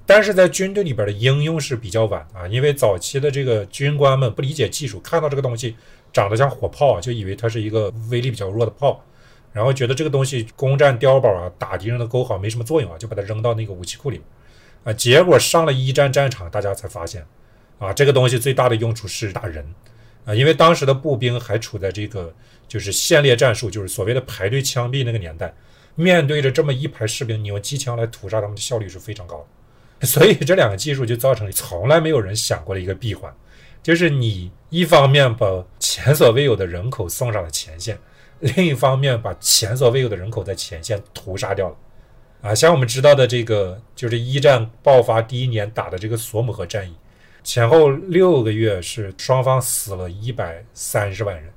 [0.06, 5.78] 但是在军队里边的应用是比较晚啊，因为早期的这个军官们不理解技术，看到这个东西
[6.12, 9.02] 长得像火炮啊，就以为它是一个威力比较弱的炮。
[9.54, 14.22] 然后觉得这个东西攻占碉堡啊，打敌人的沟好没什么作用啊，就把它扔到那个武器库里，
[14.84, 17.26] 啊，结果上了一战战场，大家才发现，
[17.80, 19.66] 啊，这个东西最大的用处是打人，
[20.26, 22.34] 啊，因为当时的步兵还处在这个
[22.68, 25.54] 就是线列战术，就是所谓的排队枪毙那个年代，
[25.96, 29.46] 面对着这么一排士兵，你用机枪来屠杀他们的效率是非常高
[30.00, 33.34] 的， 所以这两个技术就造成了从来没有人想过的一个闭环，
[33.84, 37.98] 就是你一方面把前所未有的人口送上了前线。
[38.40, 41.76] 另一方面，把前所未有的人口在前线屠杀掉了，
[42.42, 46.94] 啊，像我们知道的这个，就是一战爆发第一年打的这个索姆河战役，
[47.44, 51.52] 前后六个月是双方死了一百三十万人，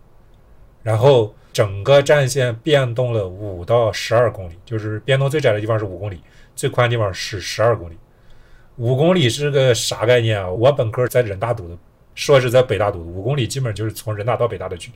[0.82, 6.20] 然后整个战线变动了五到十二公里，就是变动最窄的地方是五公里，
[6.56, 7.98] 最宽的地方是十二公里。
[8.76, 10.50] 五公里是个啥概念啊？
[10.50, 11.76] 我本科在人大读的，
[12.14, 14.94] 硕士在北大读的，五公里基本就是从人大到北大的距离。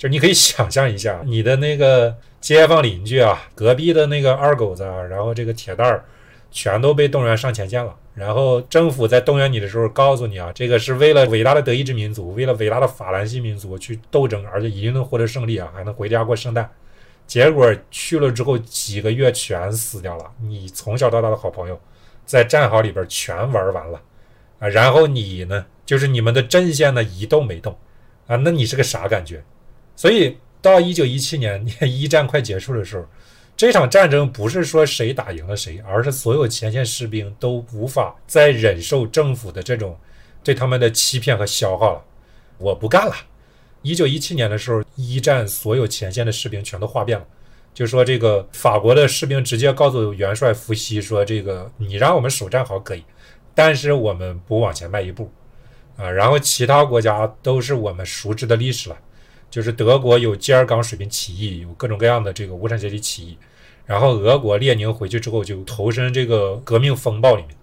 [0.00, 6.02] 就你可以想象一下， 你的那个街坊邻居啊，隔壁的那个二狗子，啊，然后这个铁蛋儿，
[6.50, 7.94] 全都被动员上前线了。
[8.14, 16.70] 然后政府在动员你的时候，告诉你啊，这个是为了伟大的德意志民族，为了伟大的法兰西民族去斗争，而且一定能获得胜利啊，还能回家过圣诞。
[17.26, 20.24] 结果去了之后，几个月全死掉了。
[20.40, 21.78] 你从小到大的好朋友，
[22.24, 24.00] 在战壕里边全玩完了
[24.60, 24.66] 啊。
[24.66, 27.76] 然后你呢，就是你们的阵线呢一动没动
[28.26, 29.44] 啊，那你是个啥感觉？
[30.00, 33.04] 所以到一九一七年， 一战快结束的时候，
[33.54, 39.94] 这场战争不是说谁打赢了谁，而是所有前线士兵都无法再忍受政府的这种
[40.42, 42.02] 对他们的欺骗和消耗了。
[42.56, 43.14] 我不干了。
[43.82, 47.26] 一九一七年的时候，一战所有前线的士兵全都哗变了，
[47.74, 53.04] 就说这个法国的士兵直接告诉元帅伏羲说：“这个你让我们守战好可以，
[53.54, 55.30] 但是我们不往前迈一步。”
[55.98, 58.96] 啊，然后其他国家都是我们熟知的历史了。
[59.50, 63.36] 就是德国有基尔港水平起义，有各种各样的这个无产阶级起义，
[63.84, 67.56] 然后俄国列宁回去之后就投身这个革命风暴里面，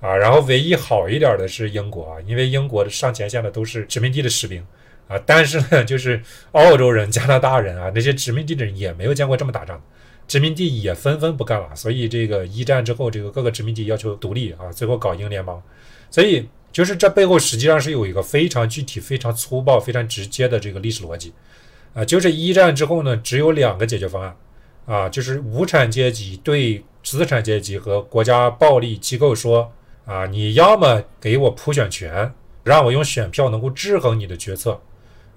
[0.00, 4.64] 啊，然后唯一好一点的是英国啊，因为英国的上前线的都是殖民地的士兵。
[5.06, 6.18] 啊，但是呢， 就是
[6.52, 9.78] 澳洲人、加拿大人啊，那些殖民地的人也没有见过这么打仗，
[10.26, 15.62] 殖民地也纷纷不干了，所以这个一战之后，这个各个殖民地要求独立啊，最后搞英联邦，
[16.10, 21.32] 所以就是这背后实际上是有一个非常具体、非常粗暴、非常直接的这个历史逻辑
[21.94, 24.36] 啊，就是一战之后呢，只有两个解决方案
[24.84, 29.72] 啊，就是无产阶级对资产阶级和国家暴力机构说。
[30.06, 32.30] 啊，你要么给我普选权，
[32.62, 34.78] 让我用选票能够制衡你的决策，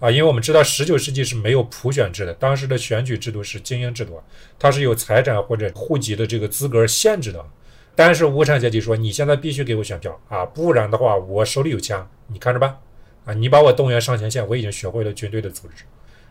[0.02, 4.22] 啊，因为我们知道十九世纪是没有普选制的，当时的选举制度是精英制度，
[4.60, 7.42] 它是有财产或者户籍的这个资格限制的。
[7.98, 12.78] 但是无产阶级说，你现在必须给我选票啊，不然的话我手里有枪，你看着办。
[13.26, 15.84] 啊，你把我动员上前线，我已经学会了军队的组织。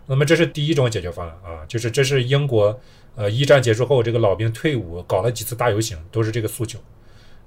[0.07, 2.81] 那么这是第一种解决方案啊，就是这是英国
[3.17, 6.79] 呃一战结束后这个老兵退伍搞了几次大游行，都是这个诉求。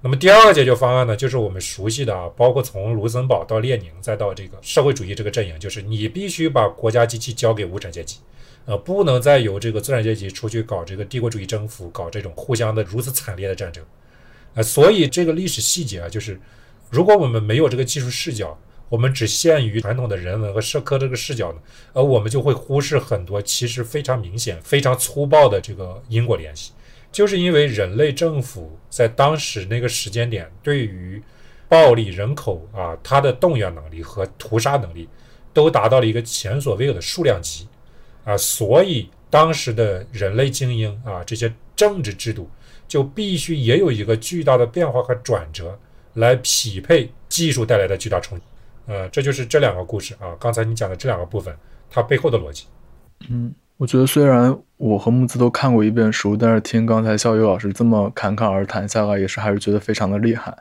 [0.02, 8.20] 那么第二个解决方案呢，就是我们熟悉的啊，包括从卢森堡到列宁，再到这个社会主义这个阵营，就是你必须把国家机器交给无产阶级，
[8.66, 13.84] 呃，不能再由这个资产阶级出去搞这个帝国主义征服，搞这种互相的如此惨烈的战争，
[14.62, 16.40] 所以这个历史细节啊，就是
[16.90, 18.58] 如果我们没有这个技术视角，
[18.90, 21.60] 我们只限于传统的人文和社科这个视角呢，
[21.94, 26.72] 而我们就会忽视很多其实非常明显、非常粗暴的这个因果联系。
[27.12, 31.22] 就是因为人类政府在当时那个时间点，对于
[31.68, 35.08] 暴力人口啊，它的动员能力和屠杀能力
[35.54, 37.68] 都达到了一个前所未有的数量级
[38.24, 42.50] 啊，所以当时的人类精英啊，这些政治制度
[42.90, 45.80] 就必须也有一个巨大的变化和转折，
[46.16, 48.44] 来匹配技术带来的巨大冲击。
[48.88, 51.56] 呃，这就是这两个故事啊，刚才你讲的这两个部分，
[51.90, 52.66] 它背后的逻辑。
[53.30, 53.56] 嗯。
[53.80, 60.54] 我觉得虽然我和木子都看过一遍书，但是听刚才肖宇老师这么侃侃而谈下来，也是还是觉得非常的厉害。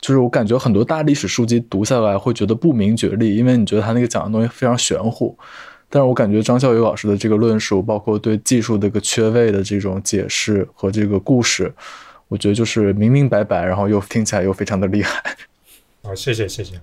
[0.00, 5.38] 就是我感觉很多大历史书籍读下来会觉得不明觉厉，因为你觉得他那个讲的东西非常玄乎。
[5.94, 11.72] 但是我感觉张孝宇老师的这个论述，包括对技术这个缺位的这种解释和这个故事，
[12.26, 15.22] 我觉得就是明明白白，然后又听起来又非常的厉害。
[16.02, 16.80] 好，谢谢，谢谢。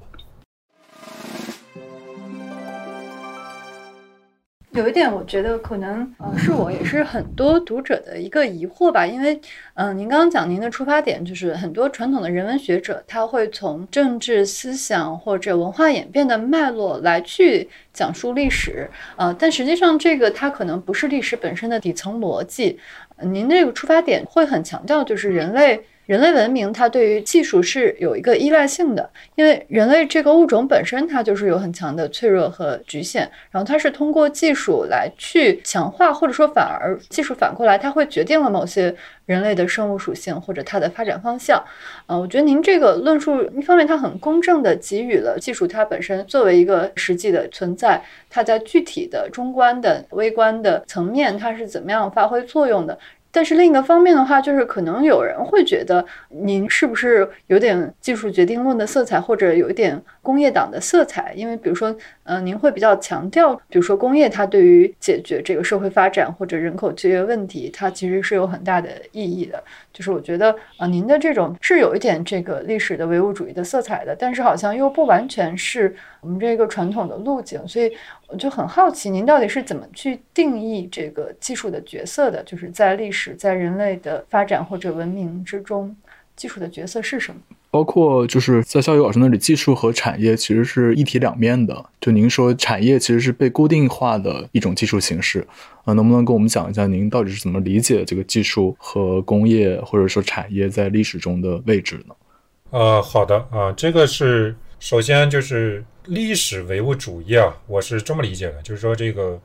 [4.74, 9.38] 有一点，我觉得可能呃是我也是很多读者的一个疑惑吧，因为
[9.74, 22.80] 嗯，您刚刚讲您的出发点就是很多传统的人文学者他会从政治思想或者文化演变的脉络来去讲述历史，呃，但实际上这个它可能不是历史本身的底层逻辑。
[23.22, 25.84] 您这个出发点会很强调就是人类。
[26.12, 38.94] 人类文明它对于技术是有一个依赖性的，因为人类这个物种本身它就是有很强的脆弱和局限，然后它是通过技术来去强化，或者说反而技术反过来它会决定了某些
[39.26, 41.64] 人类的生物属性或者它的发展方向。
[42.08, 53.00] 呃，我觉得您这个论述一方面它很公正的给予了技术它本身作为一个实际的存在，它在具体的中观的微观的层面它是怎么样发挥作用的。
[53.32, 61.34] 但是另一个方面的话，就是可能有人会觉得您是不是有点技术决定论的色彩，或者有一点工业党的色彩？
[61.36, 69.64] 因为比如说，嗯，您会比较强调，比如说工业它对于解决这个社会发展或者人口就业问题，它其实是有很大的意义的。
[69.94, 77.92] 就是我觉得，啊，您的这种是有一点这个历史的唯物主义的色彩的，但是好像又不完全是我们这个传统的路径，所以
[78.32, 82.42] 我就很好奇，您到底是怎么去定义这个技术的角色的？
[82.44, 85.94] 就是在历史、在人类的发展或者文明之中，
[86.36, 87.42] 技术的角色是什么？
[87.70, 91.86] 包括就是在肖宇老师那里，技术和产业其实是一体两面的。
[92.00, 95.46] 就您说，产业其实是被固定化的一种技术形式
[95.84, 102.16] 啊，能不能跟我们讲一下，您到底是怎么理解这个技术和工业或者说产业在历史中的位置呢？
[102.72, 109.40] 呃，好的啊，这个是首先就是历史唯物主义啊，我是这么理解的，就是说这个。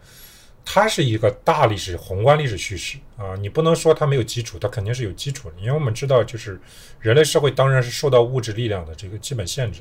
[0.69, 5.55] 它是一个大历史、宏观历史叙事啊，你不能说它没有基础，它肯定是有基础的。
[5.61, 6.59] 因为我们知道，就是
[6.99, 9.81] 人类社会当然是受到物质力量的这个基本限制，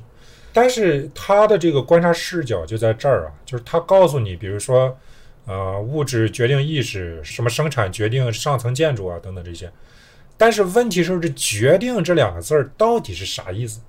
[0.53, 4.95] 但是它的这个观察视角就在这儿啊，就是它告诉你，比如说，
[5.47, 9.71] 呃，物质决定意识，什么生产决定上层建筑啊等等这些。
[10.37, 13.79] 但是问题是，这“决定”这两个字儿到底是啥意思？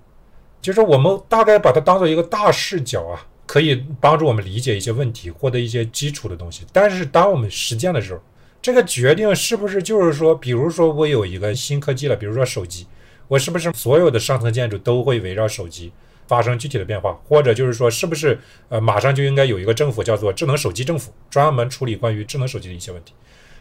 [0.60, 3.26] 就是我们大概把它当做一个大视角啊。
[3.48, 6.64] 可以帮助我们理解一些问题，获得一些基础的东西。
[6.72, 8.20] 但是，当我们实践的时候，
[8.60, 12.88] 这个决定是不是就是说，比如说我有一个新科技了，比如说手机，
[13.28, 15.92] 我是不是所有的上层建筑都会围绕手机
[16.26, 17.16] 发生具体的变化？
[17.28, 18.36] 或者就是说，是不是
[18.68, 23.14] 呃马上就应该有一个政府叫做智能手机政府，专门处理关于智能手机的一些问题？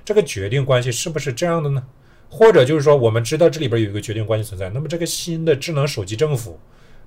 [0.04, 1.84] 这个决定关系是不是这样的呢？
[2.28, 6.60] 或者就是说，我们知道这里边有一个决定关系存在，那么这个新的智能手机政府，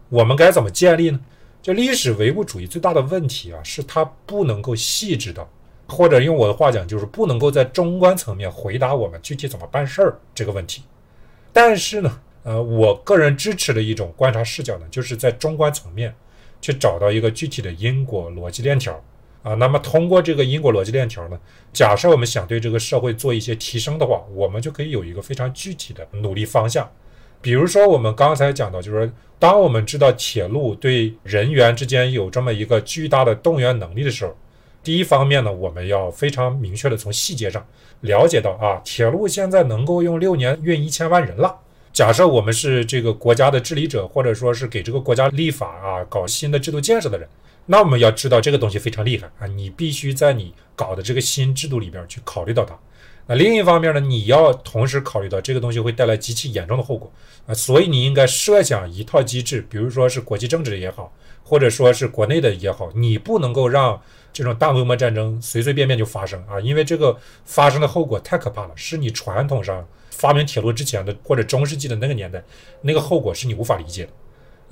[0.08, 1.20] 我们该怎么建立呢？
[1.60, 5.46] 就历史唯物主义最大的问题啊，是它不能够细致的，
[5.86, 10.82] 或者用我的话讲，就是不能够在中观层面回答我们具体怎么办事儿这个问题。
[11.52, 16.14] 但是呢，呃，我个人支持的一种观察视角呢，就是在中观层面
[16.60, 19.02] 去找到一个具体的因果逻辑链条。
[19.42, 21.38] 啊，那么通过这个因果逻辑链条呢，
[21.72, 26.90] 假设我们想对这个社会做一些提升的话，我们就可以有一个非常具体的努力方向。
[27.40, 34.36] 比如说，我们刚才讲到，就是说，当我们知道铁路对人员之间有这么一个巨大的动员能力的时候，
[34.82, 37.64] 第一方面呢，我们要非常明确的从细节上
[38.00, 41.56] 了解到啊，铁路现在能够用六年运一千万人了。
[41.92, 47.28] 假设我们是这个国家的治理者，或者说是给这个国家立法啊、搞新的制度建设的人。
[47.66, 49.46] 那我们要知道这个东西非常厉害啊！
[49.46, 52.78] 你必须在你搞的这个新制度里边去考虑到它。
[53.28, 57.12] 那另一方面呢，你要同时考虑到这个东西会带来极其严重的后果
[57.46, 57.52] 啊！
[57.52, 61.12] 所以你应该设想一套机制，比如说是国际政治也好，
[61.44, 64.00] 或者说是国内的也好，你不能够让
[64.32, 66.58] 这种大规模战争随随便便就发生啊！
[66.58, 67.14] 因为这个
[67.44, 72.42] 发生的后果太可怕了，是你传统上发明铁路之前的或者中世纪的那个年代
[72.80, 74.10] 那个后果是你无法理解的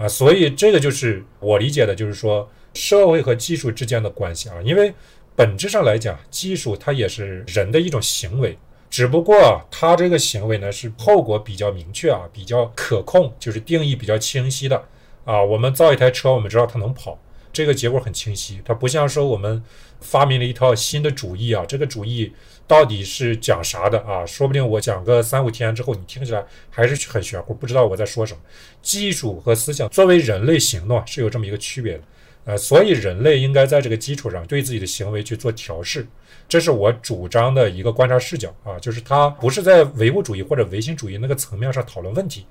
[0.04, 0.08] 啊！
[0.08, 2.48] 所以这个就是我理解的，就是说。
[2.76, 4.92] 社会和技术之间的关系啊，因为
[5.36, 8.56] 本质上来讲，技术它也是人的一种行为，
[8.88, 14.82] 只不过它这个行为呢是后果比较明确啊，比较可控，就是定义比较清晰的
[15.26, 15.42] 啊。
[15.42, 17.18] 我们造一台车，我们知道它能跑，
[17.52, 18.62] 这个结果很清晰。
[18.64, 19.62] 它不像说我们
[20.00, 22.32] 发明了一套新的主义啊，这个主义
[22.66, 24.24] 到底是讲啥的啊？
[24.24, 28.40] 说不定我讲个三五天之后，你听起来还是很玄乎，不知道我在说什么。
[28.80, 32.00] 技术和思想作为人类行动是有这么一个区别的。
[32.46, 36.06] 呃，所以人类应该在这个基础上对自己的行为去做调试，
[36.48, 42.46] 这是我主张的一个观察视角啊，就是它不是在唯物主义或者唯心主义那个层面上讨论问题，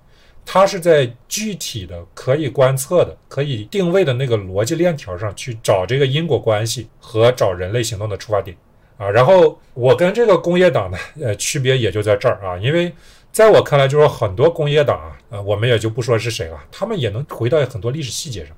[0.45, 8.55] 它是在具体的可以观测的、可以定位的那个逻辑链条上去找这个因果关系和找人类行动的出发点
[8.97, 9.09] 啊。
[9.09, 12.91] 然后我跟这个工业党呢，呃，区别也就在这儿啊，因为
[13.31, 18.53] 在我看来，就是很多工业党啊，呃，我们也就不说是谁了，他们也能回到很多历史细节上。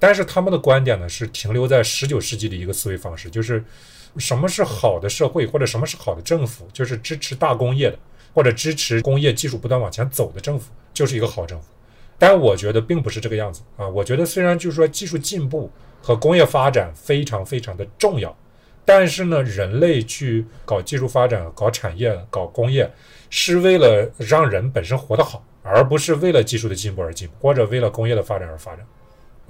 [0.00, 3.62] 但是他们的观点呢，是停留在十九世纪的一个思维方式，就是
[4.16, 7.98] 什么是好的社会，或者什么是好的政府，就是支持大工业的，
[8.34, 11.68] 或者支持工业技术不断往前走的政府，就是一个好政府。
[12.18, 13.88] 但我觉得并不是这个样子啊！
[13.88, 15.70] 我觉得虽然就是说技术进步
[16.02, 18.36] 和工业发展非常非常的重要，
[18.84, 22.90] 但是呢，人类去搞技术发展、搞产业、搞工业，
[23.30, 28.84] 是为了让人本身活得好，而不是为了技术的进步而进步，或者为了工业的发展而发展。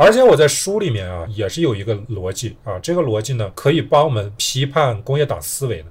[0.03, 5.89] 而且我在书里面啊，也是有一个逻辑啊，这个逻辑呢，可以帮我们批判工业党思维的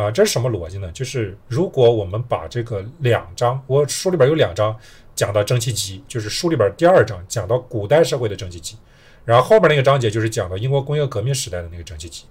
[0.00, 0.08] 啊。
[0.08, 0.88] 这是什么逻辑呢？
[0.92, 4.78] 就是如果我们把这个两章，我书里边有两章
[5.16, 8.76] 讲到蒸汽机，就是书里边第二章讲到古代社会的蒸汽机，
[9.24, 12.26] 然后后边那个章节就是讲到英国工业革命时代的那个蒸汽机，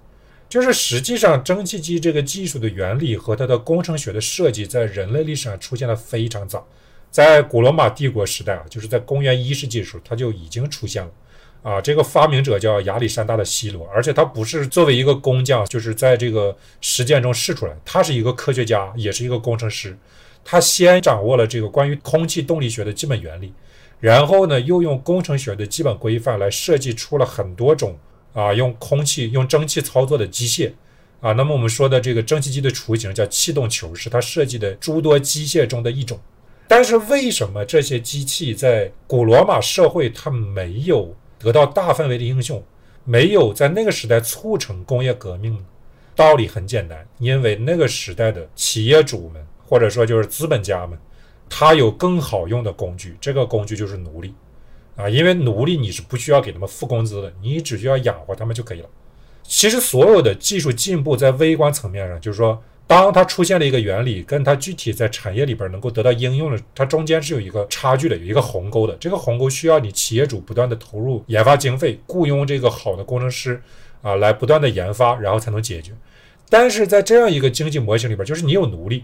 [0.48, 6.66] 就是实际上蒸汽机这个技术的原理和它的工程学的设计，在人类历史上出现的非常早。
[7.12, 11.12] 在古罗马帝国时代啊，就是在公元一世纪的时候，它就已经出现了。
[11.62, 19.98] 啊，这个发明者叫亚历山大的希罗，而且他不是作为一个工匠，就是在这个实践中试出来，他是一个科学家，也是一个工程师。
[20.46, 23.52] 他先掌握了这个关于空气动力学的基本原理，
[24.00, 27.98] 然后呢，又用工程学的基本规范来设计出了很多种
[28.34, 30.72] 啊，用空气、用蒸汽操作的机械。
[31.20, 36.18] 啊，那么我们说的这个蒸汽机的雏形叫气动球，是他设计的诸多机械中的一种。
[36.72, 42.64] 但是为什么这些机器在古罗马社会它没有得到大范围的应用，
[43.04, 45.66] 没有在那个时代促成工业革命呢？
[46.16, 50.96] 道理很简单，因为那个时代的企业主们或者说就是资本家们，
[51.50, 54.36] 他有更好用的工具，这个工具就是奴隶
[54.96, 58.90] 啊，因为奴隶你是不需要给他们付工资的，你只需要养活他们就可以了。
[59.42, 62.62] 其实所有的技术进步在微观层面上，就是说。
[62.90, 68.98] 当它出现了一个原理，跟它具体在产业里边能够得到应用的，它中间是有一个差距的，有一个鸿沟的。
[69.00, 73.62] 这个鸿沟需要你企业主不断的投入研发经费，雇佣这个好的工程师
[74.02, 75.92] 啊，来不断的研发，然后才能解决。
[76.50, 79.04] 但是在这样一个经济模型里边，就是你有奴隶，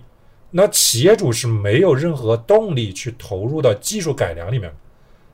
[0.50, 4.74] 那企业主是没有任何动力去投入到技术改良里面。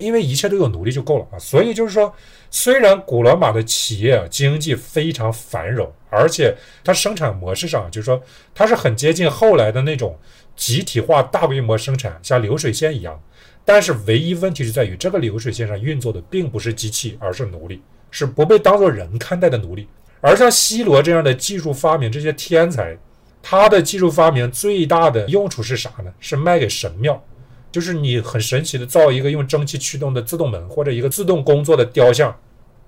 [0.01, 2.13] 因为一切都有奴隶就够了啊，所以就是说，
[2.49, 8.21] 虽然古罗马的企业经济非常繁荣，而且它生产模式上就是说
[8.53, 10.17] 它是很接近后来的那种
[10.55, 13.21] 集体化大规模生产，像流水线一样。
[13.63, 19.87] 但是唯一问题是在于，这个流水线上运作的并不是机器，而是奴隶，是不被当做人看待的奴隶。
[20.19, 22.97] 而像希罗这样的技术发明这些天才，
[23.41, 26.11] 他的技术发明最大的用处是啥呢？
[26.19, 27.23] 是卖给神庙，
[27.71, 32.35] 就是你很神奇的造一个用蒸汽驱动的自动门，或者一个自动工作的雕像。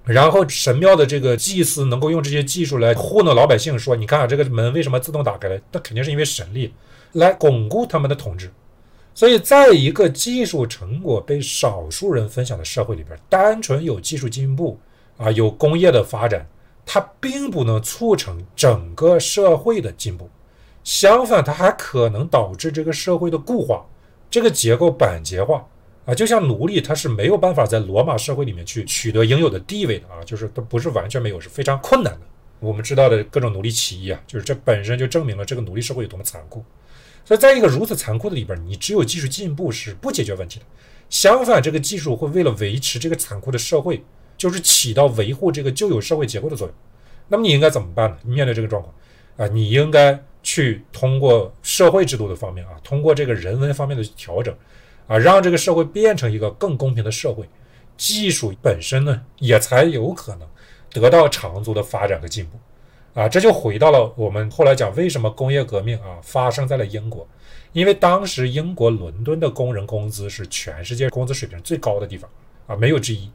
[0.06, 5.58] 然后神庙的这个祭司能够用这些技术来糊弄老百姓，说你看，这个门为什么自动打开了？
[5.72, 6.74] 那肯定是因为神力
[7.14, 8.52] 来巩固他们的统治。
[9.16, 14.78] 所以，在一个技术成果被少数人分享的社会里边，单纯有技术进步
[15.18, 16.46] 啊，有工业的发展，
[16.86, 20.30] 它并不能促成整个社会的进步。
[20.84, 23.86] 相反，它还可能导致这个社会的固化，
[24.34, 25.64] 这个结构板结化。
[26.06, 32.22] 啊，就像奴隶，他是没有办法在罗马社会里面去取得应有的地位的啊，就是他不是完全没有，是非常困难的。
[32.60, 36.66] 我们知道的各种奴隶起义啊，就是这本身就证明了这个奴隶社会有多么残酷。
[37.24, 40.66] 所以，在一个如此残酷的里边，你只有技术进步是不解决问题的。
[41.10, 44.04] 相反，这个技术会为了维持这个残酷的社会，
[44.36, 46.76] 就是起到维护这个旧有社会结构的作用。
[47.30, 48.18] 那么，你应该怎么办呢？
[48.26, 48.94] 面对这个状况
[49.38, 54.54] 啊，你应该去通过社会制度的方面啊，通过这个人文方面的调整。
[55.06, 57.44] 啊，让这个社会变成一个更公平的社会，
[57.98, 60.48] 技术本身呢，也才有可能
[60.94, 62.58] 得到长足的发展和进步。
[63.14, 67.28] 啊，这就回到了我们后来讲，为什么工业革命啊发生在了英国？
[67.74, 72.30] 因为当时英国伦敦的工人工资是全世界工资水平最高的地方
[72.68, 73.30] 啊，没有之一。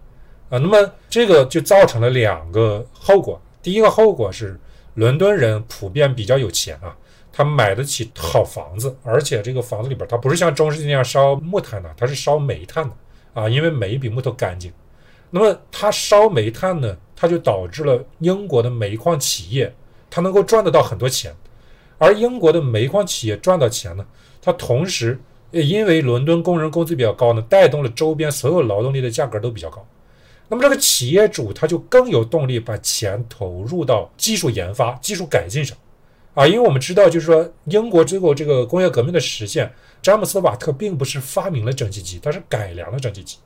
[0.48, 3.38] 啊，那么这个就造成了两个后果。
[3.62, 4.58] 第一个后果是，
[4.94, 6.96] 伦敦人普遍比较有钱啊。
[7.30, 12.96] 他买得起好房子，而且这个房子里边，它不是像中世纪那样烧木炭的，它是烧煤炭的
[13.32, 14.72] 啊，因为煤比木头干净。
[15.30, 19.72] 那么它烧煤炭呢，它就导致了英国的煤矿企业
[20.10, 21.32] 它能够赚得到很多钱，
[21.96, 24.04] 而英国的煤矿企业赚到钱呢，
[24.42, 25.20] 它同时
[25.52, 29.86] 也因为伦敦工人工资比较高呢，带动了周边所有劳动力的价格都比较高。
[30.48, 35.76] 那么这个企业主他就更有动力把钱投入到技术研发、技术改进上。
[36.34, 43.38] 啊，因为我们知道，就是说，英国最后这个工业革命的实现，詹姆斯·瓦特并不是发明了蒸汽机，他是改良了蒸汽机。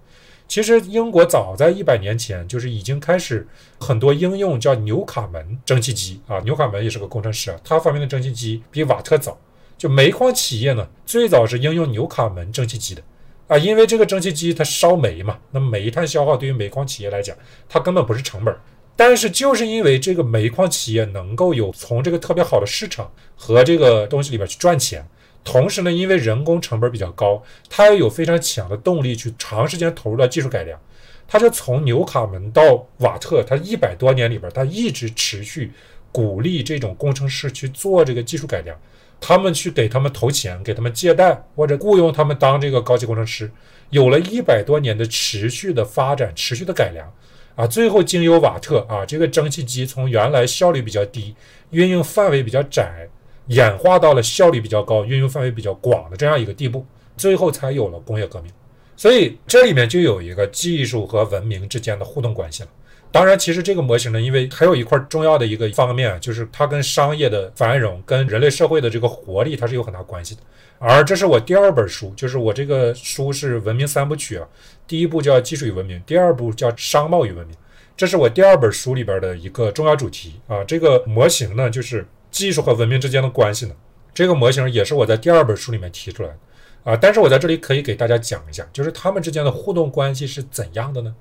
[0.47, 3.49] 其实，英国早在一百年前就是已经开始
[3.81, 6.39] 很多应用叫纽卡门蒸汽机啊。
[6.41, 9.39] 纽卡门也是个工程师啊，他发明的蒸汽机比瓦特早。
[9.79, 13.03] 就煤矿企业呢，最早是应用纽卡门蒸汽机的
[13.49, 17.37] 啊，因为这个蒸汽机它烧煤嘛，那煤炭消耗对于煤矿企业来讲，
[17.69, 18.55] 它根本不是成本。
[18.95, 25.05] 但是就是因为这个煤矿企业能够有从这个特别好的市场和这个东西里边去赚钱，
[25.43, 30.79] 同时呢，因为人工成本比较高，它又有非常强的动力去长时间投入到技术改良，
[31.27, 35.73] 它就从纽卡门到瓦特，它一百多年里边，它一直持续
[36.13, 38.79] 鼓励这种工程师去做这个技术改良，
[39.23, 43.51] 他们去给他们投钱，给他们借贷或者雇佣他们当这个高级工程师，
[43.91, 47.11] 有了一百多年的持续的发展，持续的改良。
[47.55, 51.35] 啊，最后经由瓦特啊，这个蒸汽机从原来效率比较低、
[51.71, 53.07] 运用范围比较窄，
[53.49, 56.85] 演化到了效率比较高、运用范围比较广的这样一个地步，
[57.17, 58.51] 最后才有了工业革命。
[58.97, 62.69] 所以这里面就有一个技术和文明之间的互动关系了。
[63.13, 70.41] 当然，其实这个模型呢，因为还有一块重要的一个方面，就是它跟商业的繁荣、跟人类社会的这个活力，它是有很大关系的。
[70.79, 74.49] 而这是我第二本书，就是我这个书是文明三部曲啊。
[74.87, 77.55] 第一部叫技术与文明，第二部叫商贸与文明。
[77.97, 80.65] 这是我第二本书里边的一个重要主题啊。
[80.65, 83.75] 这个模型呢，就是技术和文明之间的关系呢。
[84.15, 86.97] 这个模型也是我在第二本书里面提出来的啊。
[86.97, 91.15] 但是我在这里可以给大家讲一下，就是他们之间的互动关系是怎样的呢？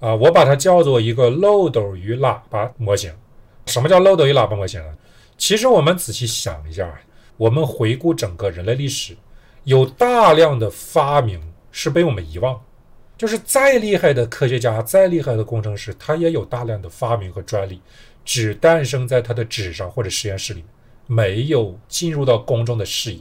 [0.00, 3.12] 啊，我把它叫做一个漏斗与喇叭模型。
[3.66, 4.94] 什么叫漏斗与喇叭模型呢？
[5.36, 7.00] 其实我们仔细想一下，
[7.36, 9.16] 我们回顾整个人类历史，
[9.64, 11.40] 有大量的发明
[11.70, 12.60] 是被我们遗忘。
[13.16, 17.80] 就是再厉害的科学家，再厉害的工程师，他也有大量的发明和专利，
[18.24, 20.64] 只诞生在他的纸上或者实验室里，
[21.08, 23.20] 没有进入到公众的视野。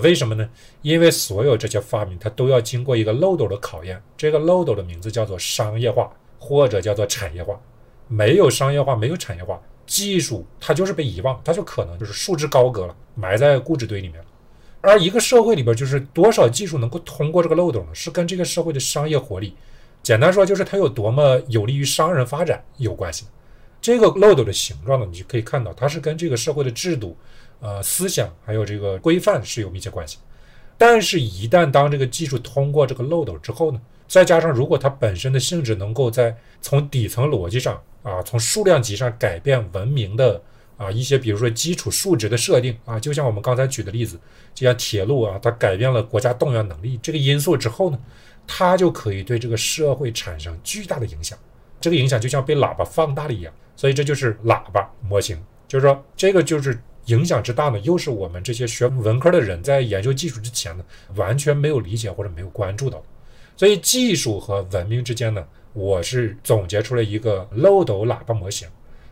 [0.00, 0.48] 为什么呢？
[0.80, 4.02] 因为所有这些发明，它都要经过一个漏斗的考验。
[4.16, 7.60] 这个漏斗的名字叫做商业化，或者叫做产业化。
[8.08, 14.26] 没有商业化，没有产业化，技术它就是被遗忘，它就可能就是束之高阁了，埋在固执堆里面了。
[14.80, 17.94] 而一个社会里边，就是多少技术能够通过这个漏斗呢？
[17.94, 19.54] 是跟这个社会的商业活力，
[20.02, 23.26] 简单说就是它有多么有利于商人发展有关系。
[23.80, 27.16] 这个漏斗的形状呢，你就可以看到，它是跟这个社会的制度。
[27.62, 30.18] 呃，思想还有这个规范是有密切关系，
[30.76, 40.42] 但是，一旦当这个技术通过这个漏斗之后呢，再加上如果它本身的性质能够在从底层逻辑上啊，从数量级上改变文明的
[40.76, 44.18] 啊一些，比如说基础数值的设定啊，就像我们刚才举的例子，
[44.52, 47.98] 就像铁路啊，它改变了国家动员能力这个因素之后呢，
[48.44, 51.38] 它就可以对这个社会产生巨大的影响，
[51.80, 55.40] 这个影响就像被喇叭放大了一样，所以这就是喇叭模型。
[55.68, 60.84] 就是说，这个就是影响之大呢，又是我们这些学文科的人在研究技术之前呢，
[61.16, 63.02] 完全没有理解或者没有关注到。
[63.56, 68.68] 所以技术和文明之间呢，我是总结出了一个漏斗喇叭模型。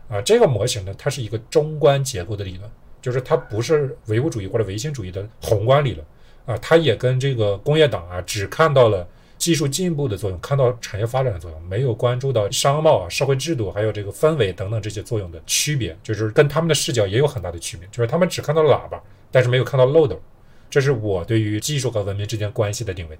[0.07, 2.69] 啊，这个模型呢，它是一个中观结构的理论，
[3.01, 6.05] 就是它不是唯物主义或者唯心主义的宏观理论。
[6.45, 9.07] 啊，它也跟这个工业党啊，只看到了。
[9.41, 20.21] 技术进步的作用，看到产业发展的作用，没有关注到商贸啊、社会制度还有这个氛围等等这些作用的区别，就是跟他们的视角也有很大的区别，就是他们只看到喇叭，但是没有看到漏斗。
[20.69, 23.17] 这是我对于技术和文明之间关系的定位。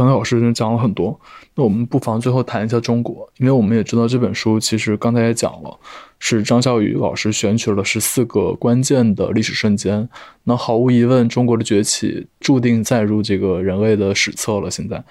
[0.00, 1.20] 刚才老师已经讲了很多，
[1.54, 5.78] 那我们不妨最后谈一下中国，因为我们也知道这本书其实刚才也讲了，
[6.18, 10.08] 是张笑宇老师选取了十四个关键的历史瞬间。
[10.44, 14.70] 那毫无疑问，中国的崛起注定载入这个人类的史册了。
[14.70, 15.04] 现在，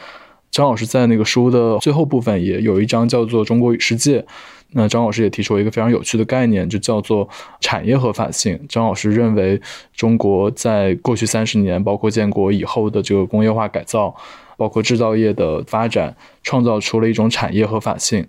[0.49, 4.19] 张老师在那个书的最后部分也有一章叫做《中国与世界》，
[4.71, 7.29] 那张老师也提出了一个非常有趣的概念，就叫做
[7.59, 8.59] 产业合法性。
[8.67, 9.61] 张老师认为，
[9.95, 14.15] 中国在过去三十年，包括建国以后的这个工业化改造。
[14.59, 18.27] 包括制造业的发展，创造出了一种产业合法性。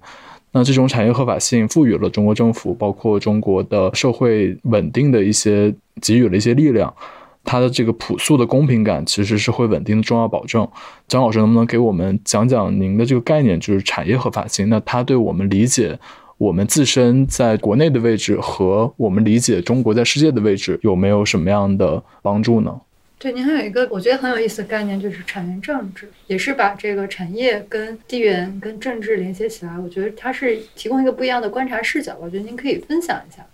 [0.53, 6.95] 那这种产业合法性赋予了中国政府，包括中国的社会稳定的一些给予了一些力量。
[7.43, 10.69] 它的这个朴素的公平感，其实是会稳定的重要保证。
[11.09, 14.69] 张老师，能不能给我们讲讲您的这个概念，就是产业合法性？
[14.69, 15.99] 那它对我们理解
[16.37, 22.79] 我们自身在国内的位置和我们理解中国在世界的位置有没有什么样的帮助呢？
[23.23, 29.79] 对，您还有一个我觉得很有意思的概念，就是产业政治，也是把这个产业跟地缘、跟政治连接起来。
[29.79, 32.17] 我觉得它是提供一个不一样的观察视角。
[32.19, 33.47] 我觉得您可以分享一下。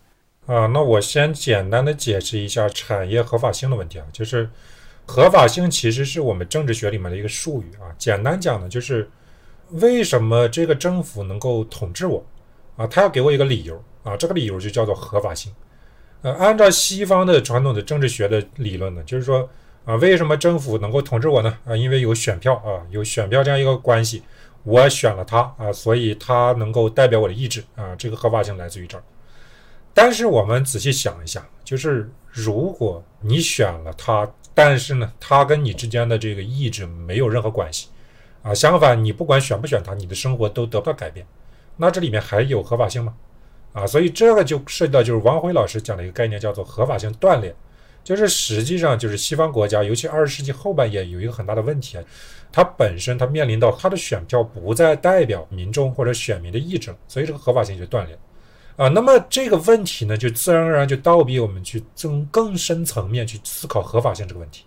[0.47, 4.49] 啊，那我先简单的解释一下产业合法性的问题啊，就是
[5.05, 7.91] 合法性其实是我们政治学里面的一个术语啊。
[7.99, 9.11] 简单讲呢，就是
[9.71, 12.25] 为什么这个政府能够统治我
[12.77, 12.87] 啊？
[12.87, 15.53] 他要给我一个理由啊，这个理由就叫做合法性。
[16.23, 19.49] 呃，按照西方的传统的政治学的理论呢，就是说
[19.85, 21.57] 啊，为什么政府能够统治我呢？
[21.65, 24.23] 啊，因为有选票啊，有选票这样一个关系，
[24.65, 29.05] 我选了他啊，所以他能够代表我的意志啊，这个合法性来自于这儿。
[29.95, 37.89] 但是我们仔细想一下，就是如果你选了他，但是呢，他跟你之间的这个意志没有任何关系
[38.43, 41.25] 啊，相反，你不管选不选他，你的生活都得不到改变，
[41.77, 43.15] 那这里面还有合法性吗？
[43.77, 47.55] 啊，所以这个就涉及到就是王辉老师讲的一个概念，叫做合法性断裂。
[48.03, 52.05] 就是实际上就是西方国家，尤其二十世纪后半叶有一个很大的问题啊，
[52.51, 58.17] 它本身它面临到它的选票不再代表民众或者选民的意志了，所以这个合法性就断裂。
[58.77, 64.65] 啊，那么这个问题呢，就自然而然就倒逼我们去从更深层面去思考合法性这个问题。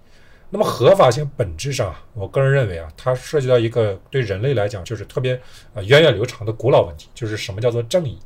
[0.50, 5.34] 那么合法性本质上，我个人认为啊，它涉及到一个对人类来讲就是特别
[5.74, 8.20] 啊源远流长的古老问题，就是什么叫做正义。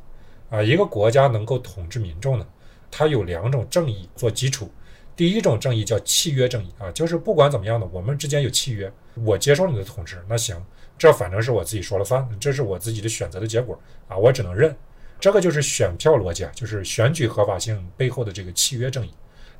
[0.54, 2.46] 啊，一个国家能够统治民众呢，
[2.88, 4.70] 它有两种正义做基础。
[5.16, 8.92] 第一种正义叫契约正义啊，就是不管怎么样的，我们之间有契约，
[9.24, 10.56] 我接受你的统治，那行，
[10.96, 13.76] 这反正是我自己说了算，这是我自己的选择的结果
[14.06, 14.74] 啊，我只能认。
[15.18, 19.10] 这个就是选票逻辑啊，就是选举合法性背后的这个契约正义。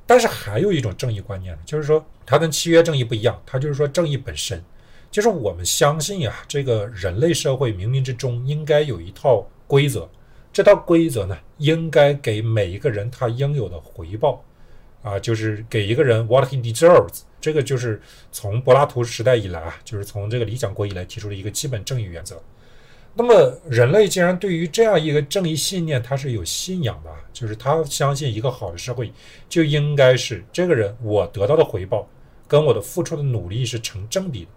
[0.07, 4.63] 但是还有一种正义观念呢，就是说它跟契约正义不一样，它就是说正义本身，
[5.11, 10.09] 就是我们相信呀，这个人类社会冥冥之中应该有一套规则。
[10.55, 14.41] 这套规则呢，应该给每一个人他应有的回报，
[15.03, 17.23] 啊，就是给一个人 what he deserves。
[17.41, 18.01] 这个就是
[18.31, 22.41] 从柏拉图时代以来啊，就是从这个理想国以来提出的一个基本正义原则。
[23.17, 29.13] 那么，人类既然对于这样一个正义信念，他是有信仰的，就是他相信一个好的社会
[29.49, 32.09] 就应该是这个人我得到的回报
[32.47, 34.51] 跟我的付出的努力是成正比的。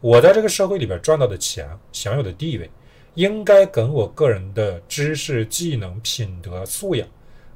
[0.00, 2.70] 我在这个社会里边赚到的钱，享有的地位。
[3.14, 7.06] 应该跟我个人的知识、技能、品德、素养，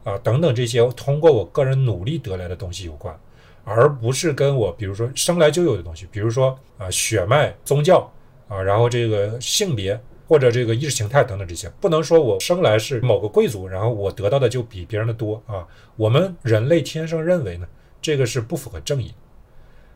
[0.02, 3.16] 啊等等这些通过我个人努力得来的东西有关，
[3.64, 8.12] 而不是跟我比如说生来就有的东西，比如说啊血脉、宗教
[8.48, 15.66] 啊，然后这个性别或者这个意识形态等等这些，不能说我生来是某个贵族，然后我得到的就比别人的多啊。
[15.96, 17.66] 我们人类天生认为呢，
[18.02, 19.14] 这个是不符合正义。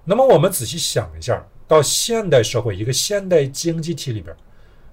[0.04, 4.34] 那么我们仔细想一下，到现代社会一个现代经济体里边。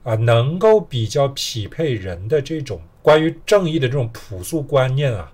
[0.05, 5.33] 啊，能够比较匹配人的这种关于正义的这种朴素观念啊，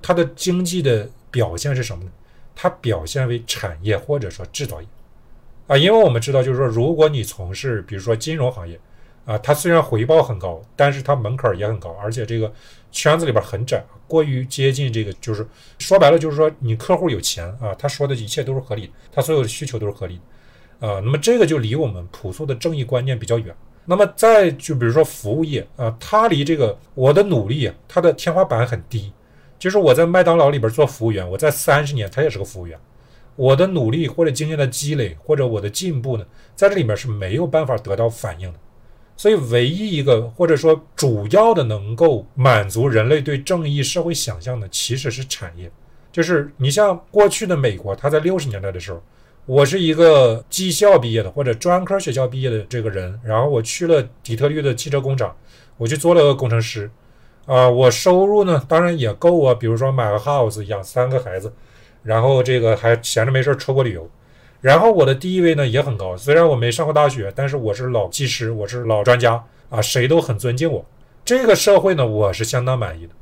[0.00, 2.10] 它的经济的表现是什么呢？
[2.54, 4.86] 它表现为产业或者说制造业
[5.66, 8.78] 啊，因为我们知道，就是说，如果你从事比如说金融行业
[9.24, 12.52] 啊，它虽然回报很高，但是它门槛也很高，而且这个
[12.90, 15.46] 圈子里边很窄，过于接近这个，就是
[15.78, 20.20] 说白了，就是说你客户有钱啊，他说的一切都是合理的，他所有的需求都是合理
[20.80, 23.56] 的啊，那么这个就离我们朴素的正义观念比较远。
[23.84, 29.12] 那么再就比如说服务业啊，它离这个我的努力啊，它的天花板很低。
[29.58, 32.76] 就是我在麦当劳里边做服务员，我在三十年，他也是个服务员。
[33.36, 36.26] 我的努力或者经验的积累或者我的进步呢，
[36.56, 38.58] 在这里面是没有办法得到反应的。
[39.16, 45.70] 所以，唯一一个或者说主要的能够满足人类对正义社会想象的，其实是产业。
[46.10, 49.00] 就是你像过去的美国，他在六十年代的时候，
[49.46, 55.34] 我是一个技校毕业的或者专科学校毕业的这个人，然后我去了底特律的汽车工厂，
[55.76, 56.90] 我去做了个工程师。
[57.46, 59.52] 啊，我收入呢，当然也够啊。
[59.52, 61.52] 比如说买个 house，养三个孩子，
[62.04, 64.08] 然后这个还闲着没事出国旅游。
[64.60, 70.86] 然后我的地位呢也很高，虽然我没上过大学，但是我是老技师，我是老专家啊，谁都很尊敬我。
[71.24, 73.12] 这个社会呢，我是相当满意的。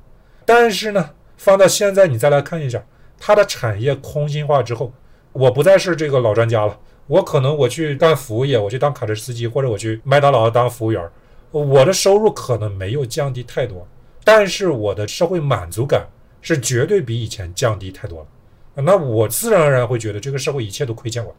[0.44, 2.84] 但是呢，放到现在你再来看一下，
[3.18, 4.92] 它的产业空心化之后，
[5.32, 11.08] 我不再是这个老专家了，我可能我去干服务业，我去当卡车司机，或者我去麦当劳当服务员，
[11.50, 13.86] 我的收入可能没有降低太多。
[14.22, 16.06] 但是我的社会满足感
[16.42, 18.26] 是绝对比以前降低太多了，
[18.82, 21.34] 那我自然而然会觉得这个社会一切都亏欠我，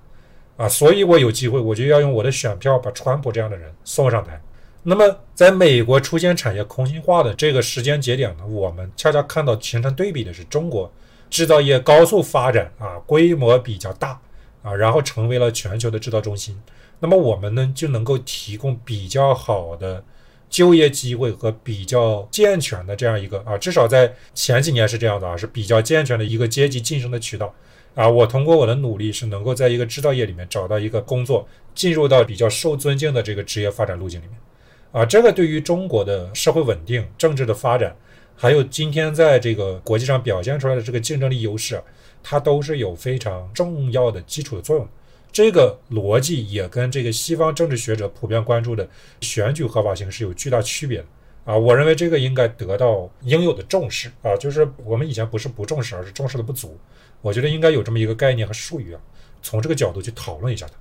[0.57, 4.41] 啊，所以我有机会我就要用我的选票把川普这样的人送上台。
[4.83, 10.91] 那么在美国出现产业空心化的这个时间节点呢，我们恰恰看到形成对比的是中国
[11.31, 14.21] 制造业高速发展啊，规模比较大
[14.61, 16.61] 啊，然后成为了全球的制造中心。
[16.99, 20.03] 那么我们呢就能够提供比较好的。
[20.51, 27.55] 就业机会和比较健全的这样一个啊，至少在前几年是这样的啊，是比较健全的一个阶级晋升的渠道
[27.95, 28.05] 啊。
[28.05, 34.35] 我通过我的努力是能够在一个制造业里面找到一个工作，进入到比较受尊敬的这个职业发展路径里面
[34.91, 35.05] 啊。
[35.05, 37.95] 这个对于中国的社会稳定、政治的发展，
[38.41, 41.79] 还有今天在这个国际上表现出来的这个竞争力优势，
[42.23, 44.87] 它都是有非常重要的基础的作用。
[45.31, 48.89] 这个逻辑也跟这个西方政治学者普遍关注的
[49.19, 51.05] 选举合法性是有巨大区别的
[51.45, 51.55] 啊！
[51.55, 54.35] 我认为这个应该得到应有的重视啊！
[54.35, 56.75] 就是我们以前不是不重视，而是重视的不足。
[57.21, 58.99] 我觉得应该有这么一个概念和术语啊，
[59.43, 60.73] 从这个角度去讨论一下它。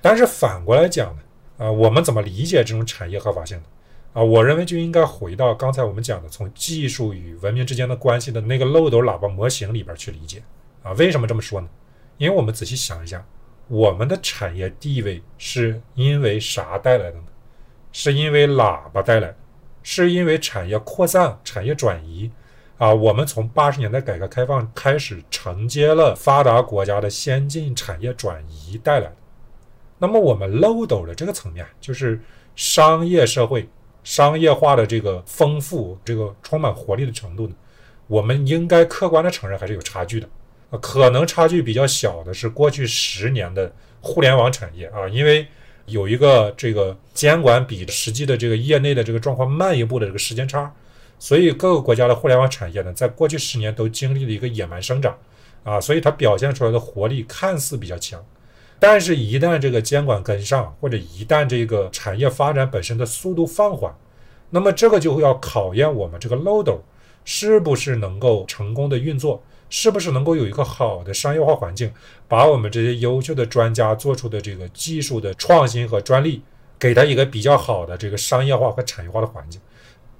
[0.00, 1.22] 但是反过来讲呢，
[1.64, 3.64] 啊，我们怎么理解这种产业合法性的
[4.12, 4.22] 啊？
[4.22, 10.42] 我认为就应该回到刚才我们讲的从技术与文明之间的关系的那个漏斗喇叭模型里边去理解
[10.82, 10.92] 啊。
[10.92, 11.68] 为什么这么说呢？
[12.18, 13.24] 因为我们仔细想一下。
[13.68, 17.24] 我们的产业地位是因为啥带来的呢？
[17.92, 19.36] 是因为喇叭带来的，
[19.84, 22.28] 是因为产业扩散、产业转移
[22.78, 22.92] 啊。
[22.92, 29.16] 我们从八十年代改革开放开始承接了发达国家的先进产业转移带来的。
[29.98, 32.20] 那么我们漏斗的这个层面，就是
[32.56, 33.68] 商业社会
[34.02, 37.54] 商业化的这个丰富、这个充满活力的程度呢？
[38.06, 40.28] 我们应该客观的承认还是有差距的。
[40.70, 45.46] 啊，可能差距比较小的是过去十年的互联网产业啊，因为
[45.86, 50.72] 有一个这个监管比实际的这个业内的这个状况慢一步的这个时间差，
[51.18, 55.18] 所以各个国家的互联网产业呢，在过去十年都经历了一个野蛮生长
[55.64, 58.24] 啊，所以它表现出来的活力看似比较强，
[58.80, 63.94] 但是，一旦这个监管跟上，或者一旦这个产业发展本身的速度放缓，
[64.50, 66.82] 那么这个就会要考验我们这个漏斗
[67.24, 69.44] 是不是能够成功的运作。
[69.72, 71.92] 是不是能够有一个好的商业化环境，
[72.26, 76.42] 把我们这些优秀的专家做出的这个技术的创新和专利，
[76.76, 79.60] 给他一个比较好的这个商业化和产业化的环境？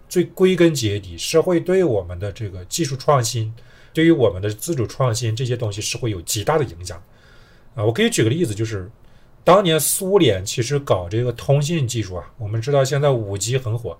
[0.08, 3.52] 最归根结底，社会对我们的这个技术创新，
[3.92, 7.02] 对于我们的自主创新这些东西是会有极大的影响。
[7.74, 8.90] 啊，我可以举个例子，就是
[9.44, 13.96] 当年苏联其实搞这个通信技术啊，我们知道现在五 G 很火。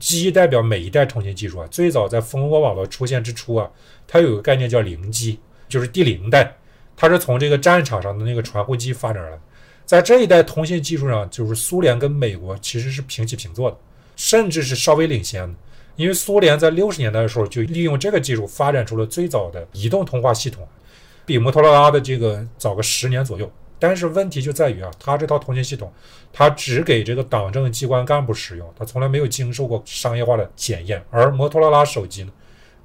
[0.00, 3.70] G 代表每一代通信技术啊，最早在蜂窝网络出现之初啊，
[4.08, 5.38] 它有个概念叫零 G，
[5.68, 6.56] 就是第零代，
[6.96, 9.38] 它是从这个战场上的那个传呼机发展而来。
[9.86, 13.76] 在这一代通信技术上，就是苏联跟美国其实是平起平坐的，
[14.16, 15.54] 甚至是稍微领先的。
[15.96, 20.66] 因为苏联在六十年代的时候就利用这个技术发展出了最早的移动通话系统，
[21.24, 23.50] 比摩托罗拉的这个早个十年左右。
[23.78, 25.92] 但是问题就在于啊，它这套通信系统，
[26.32, 31.04] 它只给这个党政机关干部使用，它从来没有经受过商业化的检验。
[31.10, 32.32] 而摩托罗拉手机呢，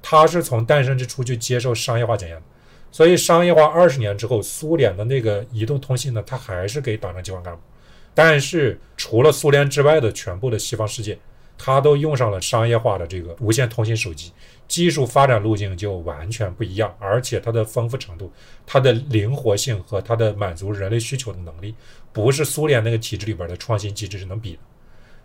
[0.02, 2.42] 它是从诞生之初就接受商业化检验的，
[2.90, 7.60] 所以商业化二十年之后，苏联的那个移动通信呢，它还是给党政机关干部。
[8.14, 11.18] 但是除了苏联之外的全部的西方世界。
[11.62, 14.32] 它都用上了商业化的这个无线通信手机，
[14.70, 18.32] 技术发展路径就完全不一样，而且它的丰富程度、
[18.64, 21.74] 它的灵活性和它的满足人类需求的能力，
[22.12, 24.58] 不是苏联那个体制里边的创新机制是能比的。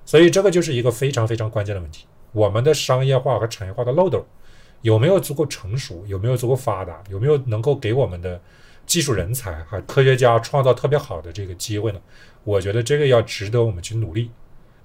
[0.03, 4.25] 所以这个就是一个非常非常关键的问题：我们的商业化和产业化的漏斗
[4.81, 6.03] 有没有足够成熟？
[6.07, 7.03] 有没有足够发达？
[7.11, 8.41] 有没有能够给我们的
[8.87, 12.01] 技术人才和科学家创造特别好的这个机会呢？
[12.43, 14.31] 我觉得这个要值得我们去努力。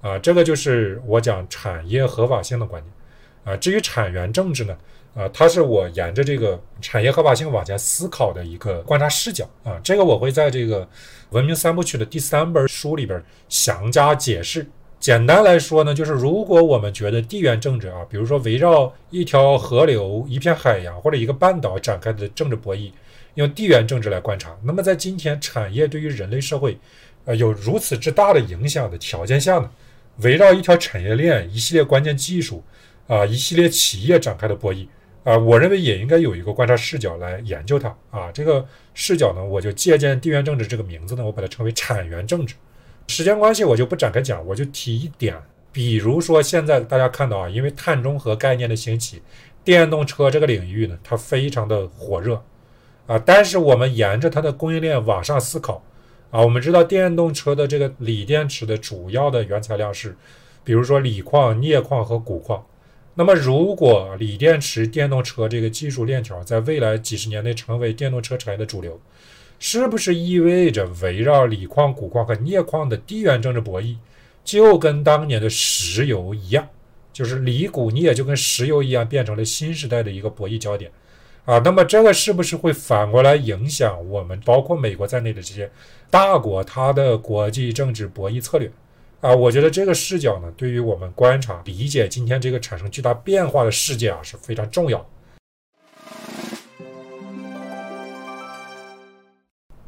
[0.01, 2.93] 啊，这个就是我讲产业合法性的观点
[3.43, 3.55] 啊。
[3.57, 4.77] 至于产源政治呢，
[5.15, 9.79] 啊，它是我沿着这个产业合法性往前思考的一个观察视角啊。
[9.83, 10.87] 这个我会在这个
[11.29, 14.65] 文明三部曲的第三本书里边详加解释。
[14.99, 22.91] 简单来说呢，就是如果我们觉得地缘政治啊，比如说围绕一条河流、一片海洋或者一个半岛展开的政治博弈，
[23.33, 26.77] 用地缘政治来观察，那么在今天产业对于人类社会，
[27.25, 29.71] 呃，有如此之大的影响的条件下呢？
[30.17, 32.63] 围绕一条产业链、一系列关键技术，
[33.11, 34.87] 啊，一系列企业展开的博弈，
[35.25, 42.55] 啊，我认为也应该有一个观察视角来研究它，啊，这个视角呢，我就借鉴地缘政治这个名字呢，我把它称为产源政治。
[43.09, 45.35] 时间关系，我就不展开讲，我就提一点，
[45.73, 49.21] 比如说现在大家看到啊，因为碳中和概念的兴起，
[49.65, 52.41] 电动车这个领域呢，它非常的火热，
[53.07, 55.83] 啊，但是我们沿着它的供应链往上思考。
[56.29, 60.15] 啊，我们知道电动车的这个锂电池的主要的原材料是，
[60.63, 62.63] 比如说锂矿、镍矿和钴矿。
[63.13, 68.99] 那么，如果锂电池电动车这个技术链条在未来几十年内成为电动车产业的主流，
[69.59, 73.97] 是不是意味着围绕锂矿、钴矿和镍矿的地缘政治博弈，
[74.45, 76.67] 就跟当年的石油一样，
[77.11, 80.89] 就是锂、钴、镍就跟石油一样，变成了新时代的一个博弈焦点？
[81.43, 85.69] 啊，那么这个是不是会反过来影响我们，包括美国在内的这些
[86.09, 88.71] 大国它的国际政治博弈策略？
[89.21, 95.05] 啊，我觉得这个视角呢，对于我们观察理解今天这个产生巨大变化的世界啊，是非常重要。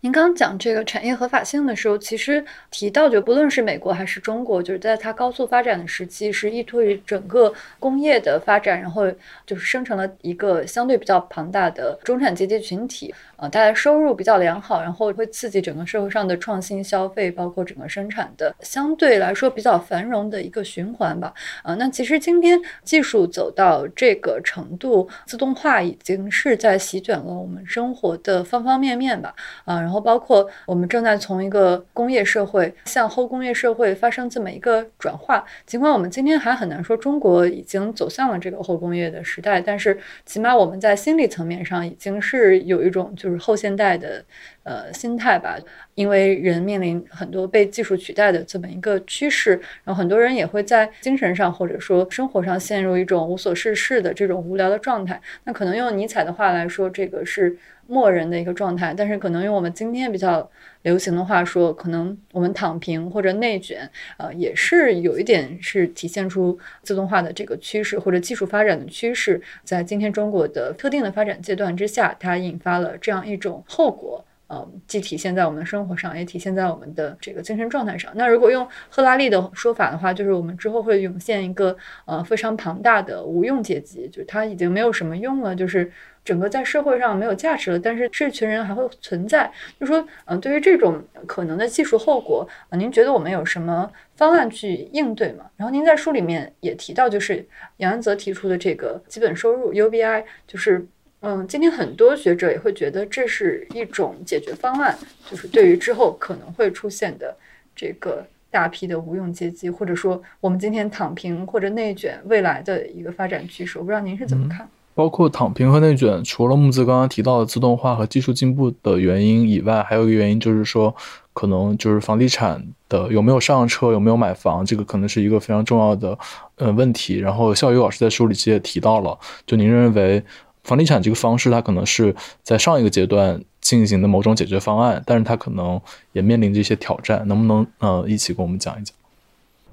[0.03, 9.09] 您刚讲这个产业合法性的时候，其实提到就不论是美国还是中国，就是在它高速发展的时期，是依托于整个工业的发展，然后
[9.45, 13.15] 就是生成了一个相对比较庞大的中产阶级群体。
[13.37, 21.33] 啊，大家收入比较良好，然后会刺激整个社会上的创新消费，包括整个生产的相对来说比较繁荣的一个循环吧。
[21.61, 29.33] 啊，那其实今天技术走到这个程度，自动化已经是在席卷了我们生活的方方面面吧。
[29.65, 35.45] 啊，然后然后包括我们正在从一个工业社会向后工业社会发生这么一个转化。
[35.67, 43.43] 尽管我们今天还很难说中国已经走向了这个后工业的时代，但是起码我们在心理层面上已经是有一种就是。
[43.43, 44.23] 后现代的
[44.63, 45.57] 呃心态吧，
[45.95, 55.21] 因为人面临很多被技术取代的这么一个趋势，然后很多人也会在精神上或者说生活上陷入一种无所事事的这种无聊的状态。
[55.43, 57.57] 那可能用尼采的话来说，这个是
[57.93, 58.93] 默认的一个状态。
[58.97, 60.49] 但是可能用我们今天比较
[60.81, 63.87] 流行的话说，可能我们躺平或者内卷，
[64.17, 74.25] 呃，也是有一点是体现出自动化的这个趋势或者技术发展的趋势，在今天中国的特定的发展阶段之下，它引发了这样一种后果。
[74.53, 78.11] 呃，既体现在我们的生活上，也体现在我们的这个精神状态上。
[78.13, 81.75] 那如果用赫拉利的说法的话，就是我们之后会涌现一个
[82.05, 85.91] 呃非常庞大的无用阶级，就是他已经没有什么用了，就是
[86.23, 87.79] 整个在社会上没有价值了。
[87.79, 95.45] 但是这群人还会存在，就说嗯，对于这种可能的技术后果，啊，您觉得我们有什么方案去应对吗？
[95.57, 97.43] 然后您在书里面也提到，就是
[97.77, 100.85] 杨安泽提出的这个基本收入 UBI，就是。
[101.25, 104.93] 嗯，今天很多学者也会觉得这是一种解决方案，
[105.31, 107.33] 就是对于之后可能会出现的
[107.73, 113.79] 这个大批的无用阶级，或者说我们今天躺平或者内卷未来的一个发展趋势。
[113.79, 114.67] 我不知道您是怎么看？
[114.95, 120.93] 包括躺平和内卷，除了木子刚刚提到的自动化和技术进步的原因以外，还有一个原因就是说，
[121.31, 126.19] 可能就是房地产的有没有上车，有没有买房，这个可能是一个非常重要的
[126.57, 127.17] 呃问题。
[127.17, 130.21] 然后校友老师在书里其实也提到了，就您认为。
[130.63, 135.79] 房地产这个方式，它可能是在上一个阶段进行的某种解决方案，但是它可能
[136.13, 138.95] 也面临着一些挑战，能不能呃一起跟我们讲一讲？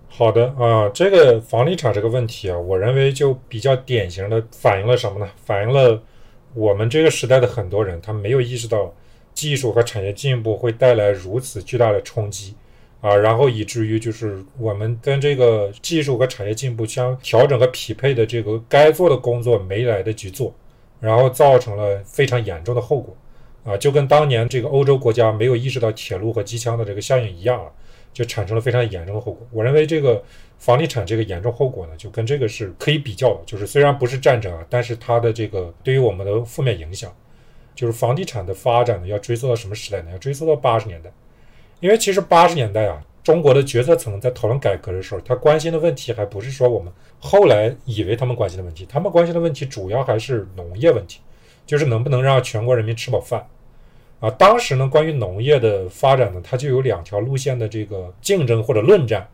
[0.08, 5.28] 好的啊，这个房地产这个问题啊，我认为就比较典型的反映了什么呢？
[5.46, 6.02] 反映了
[6.54, 8.92] 我们这个时代的很多人，他没有意识到
[9.32, 12.54] 技术和产业进步会带来如此巨大的冲击
[13.00, 20.52] 啊，然后以至于就是我们跟这个技术和产业进步相调整和匹配的这个该做的工作没来得及做。
[21.00, 23.16] 然后造成了非常严重的后果，
[23.64, 27.70] 啊，就跟当年这个欧洲国家没有意识到铁路和机枪的这个效应一样啊，
[28.12, 29.46] 就产生了非常严重的后果。
[29.50, 30.22] 我认为这个
[30.58, 37.10] 房地产这个严重后果呢，就跟这个是可以比较的，就是虽然不是战争啊，但是它的这个对于我们的负面影响，
[37.74, 40.10] 就是房地产的发展呢，要追溯到什么时代呢？
[40.12, 41.10] 要追溯到八十年代，
[41.80, 43.02] 因为其实八十年代啊。
[43.22, 51.20] 中国的决策层在讨论改革的时候，他关心的问题还不是说我们后来以为他们关心的问题，他们关心的问题主要还是农业问题，
[51.66, 53.46] 就是能不能让全国人民吃饱饭。
[54.20, 59.26] 啊，当时呢，关于农业的发展呢，它就有两条路线的这个竞争或者论战。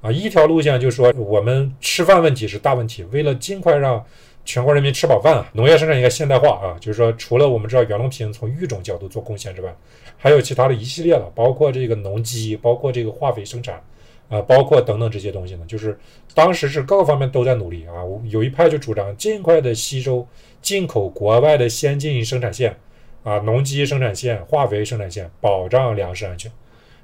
[0.00, 4.04] 啊，一条路线就是说我们吃饭问题是大问题，为了尽快让
[4.44, 9.74] 全国人民吃饱饭啊，农业生产应该现代化啊，就是说除了我们知道袁隆平从育种角度做贡献之外，
[10.24, 13.74] 还有其他的一系列的，包括这个农机，包括这个化肥生产，
[14.30, 15.98] 啊，包括等等这些东西呢，就是
[16.32, 18.00] 当时是各个方面都在努力啊。
[18.30, 20.26] 有一派就主张尽快的吸收
[20.62, 22.74] 进口国外的先进生产线，
[23.22, 26.50] 啊，农机生产线、化肥生产线，保障粮食安全。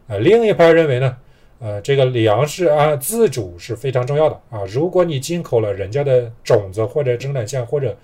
[0.06, 1.14] 呃，另一派认为呢？
[1.58, 4.64] 呃，这个粮食啊，自主是非常重要的啊。
[4.66, 7.94] 如果你进口了人家的种子或者生产线或者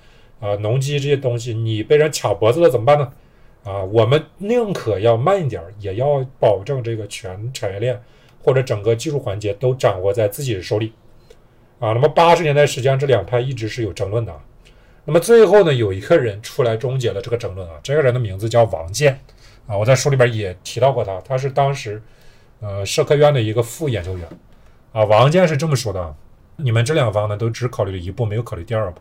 [0.41, 3.11] 啊农机这些东西，你被人卡脖子了怎么办呢？
[3.67, 8.01] 啊，我们宁可要慢一点，也要保证这个全产业链
[8.43, 10.93] 或者整个技术环节都掌握在自己的手里
[11.81, 11.93] 啊。
[11.93, 14.33] 那么八十年代，实际上这两派一直是有争论的。
[15.05, 19.21] 那么最后呢，有一个人出来终结了这个争论啊，这个人的名字叫王健
[19.67, 22.01] 啊，我在书里边也提到过他，他是当时。
[22.59, 24.27] 呃，社科院的一个副研究员，
[24.91, 26.15] 啊，王健是这么说的：
[26.57, 28.99] 你们这两方呢，都只考虑了一步，没有考虑第二步。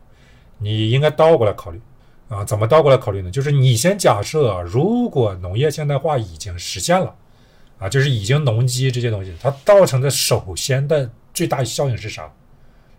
[0.58, 1.80] 你应该倒过来考虑，
[2.28, 3.30] 啊，怎么倒过来考虑呢？
[3.30, 7.16] 就是你先假设，如果农业现代化已经实现了，
[7.78, 12.32] 啊，就是已经农机这些东西，它造成的首先的最大效应是啥？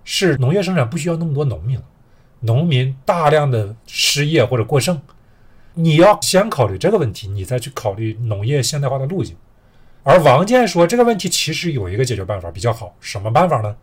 [0.04, 1.80] 是农业生产不需要那么多农民，
[2.40, 5.00] 农民大量的失业或者过剩。
[5.74, 9.36] 你要先考虑这个问题，你再去考虑农业现代化的路径。
[10.04, 13.76] 而王健说，这个问题其实有一个解决办法比较好，什么办法呢？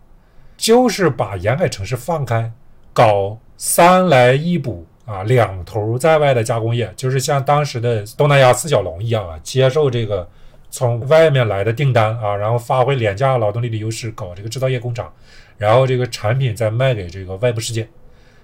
[0.55, 2.51] 就是把沿海城市放开，
[2.93, 10.27] 搞三来一补啊，两头在外的加工业，就是像当时的东南亚四小龙一样啊，接受这个
[10.69, 15.11] 从外面来的订单啊，然后发挥廉价劳动力的优势，搞这个制造业工厂，
[15.57, 17.87] 然后这个产品再卖给这个外部世界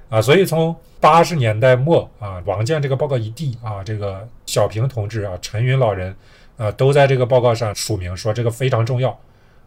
[0.10, 0.22] 啊。
[0.22, 6.16] 所以从八十年代末啊，王健这个报告一递啊，这个小平同志啊，陈云老人。
[6.60, 9.18] 啊，都在这个报告上署名说这个非常重要，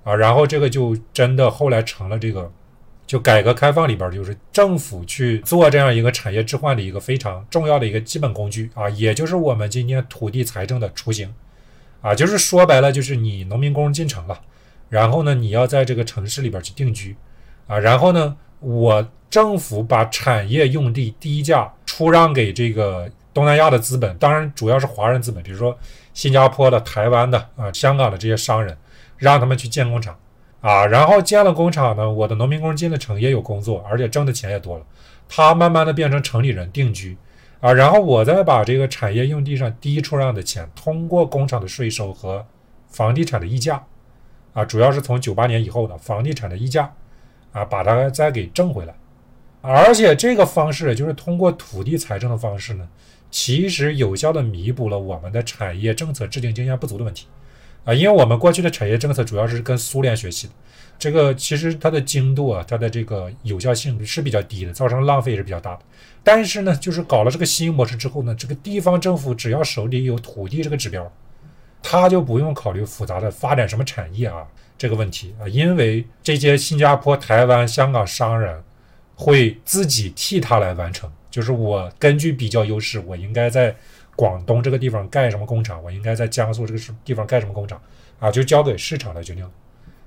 [0.05, 2.53] 啊，然后这个就真的后来成了这个，
[3.07, 11.32] 就改革开放里边就是政府去做这样一个产业置换的一个非常重要的一个基本工具啊，也就是我们今天土地财政的雏形，
[12.00, 14.40] 啊，就是说白了就是你农民工进城了，
[14.88, 17.16] 然后呢你要在这个城市里边去定居，
[17.66, 25.78] 啊，然后呢我政府把产业用地低价出让给这个东南亚的资本，当然主要是华人资本，比如说。
[26.14, 28.76] 新加坡的、台湾的啊、香港的这些商人，
[29.16, 30.14] 让他们去建工厂
[30.62, 34.86] 啊，然后建了工厂呢，我的农民工进了城也有工作，而且挣的钱也多了。
[35.28, 37.18] 他慢慢的变成城里人定居
[37.60, 42.46] 啊，然后我再把这个产业用地上低出让的钱，通过工厂的税收和
[42.88, 43.84] 房地产的溢价
[44.54, 46.94] 啊，主要是从九八年以后的房地产的溢价
[47.52, 48.94] 啊，把它再给挣回来。
[49.60, 52.88] 而且这个方式就是通过土地财政的方式呢。
[53.34, 57.26] 其实有效的弥补了我们的产业政策制定经验不足的问题，
[57.85, 60.53] 啊，因为我们过去的产业政策主要是跟苏联学习的，
[60.99, 65.80] 这个其实它的精度啊，它的这个有效性是比较低的，造成浪费也是比较大的。
[66.22, 71.12] 但是呢，就是搞了这个新模式之后呢，这个地方政府只要手里有土地这个指标，
[71.83, 74.47] 他就不用考虑复杂的发展什么产业啊
[74.78, 78.62] 这个问题啊，因为这些新加坡、台湾、香港商人
[79.16, 81.11] 会自己替他来完成。
[81.30, 83.74] 就是我根据比较优势，我应该在
[84.22, 87.82] 广东这个地方盖什么工厂，我应该在江苏这个地方盖什么工厂，
[88.20, 89.44] 啊，就交给市场来决定。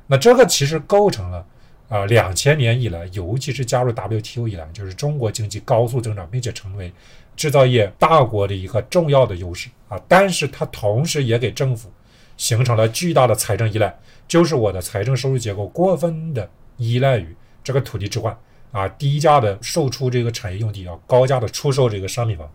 [0.08, 1.46] 那这个其实构成了
[1.90, 6.94] 啊，两千年以来，尤其是加入 WTO 以来，就是中国经济高速增长，并且成为
[7.36, 10.00] 制造业大国的一个重要的优势啊。
[10.08, 11.92] 但是它同时也给政府
[12.38, 13.94] 形成了巨大的财政依赖，
[14.30, 18.34] 就是我的财政收入结构过分的依赖于这个土地置换。
[18.72, 22.50] 啊，低价的售出这个产业用地，要高价的出售这个商品房，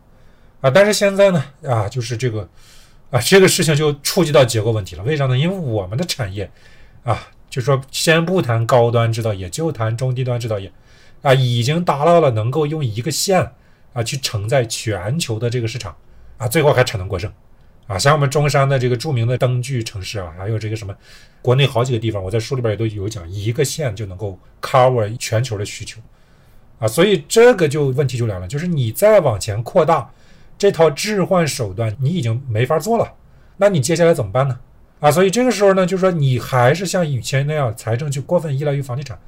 [0.61, 2.49] 啊，但是现在呢，啊，就是这个，
[3.11, 5.03] 啊，这个事情就触及到结构问题了。
[5.05, 5.37] 为啥呢？
[5.37, 6.51] 因为我们的产业，
[7.03, 10.71] 啊，就说先不谈高端制造业，就谈中低端制造业，
[11.23, 13.53] 啊，已经达到了能够用一个县
[13.93, 15.97] 啊去承载全球的这个市场，
[16.37, 17.33] 啊，最后还产能过剩。
[17.87, 20.95] 啊，像我们中山的这个著名的灯具城市啊，还有这个什么，
[21.43, 26.01] 国内好几个地方，我在书里边也都有讲，一个县就能够 cover 全球的需求，
[26.79, 30.09] 啊，所以这个就问题就来了，就是你再往前扩大
[30.61, 33.15] 这套置换手段，你已经没法做了，
[33.57, 34.61] 那你接下来怎么办呢？
[35.01, 39.19] 啊，所以这个时候呢，就是说你还是像以前那样，财政去过分依赖于房地产，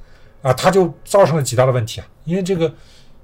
[0.43, 2.71] 啊，它就造成了极大的问题啊，因为这个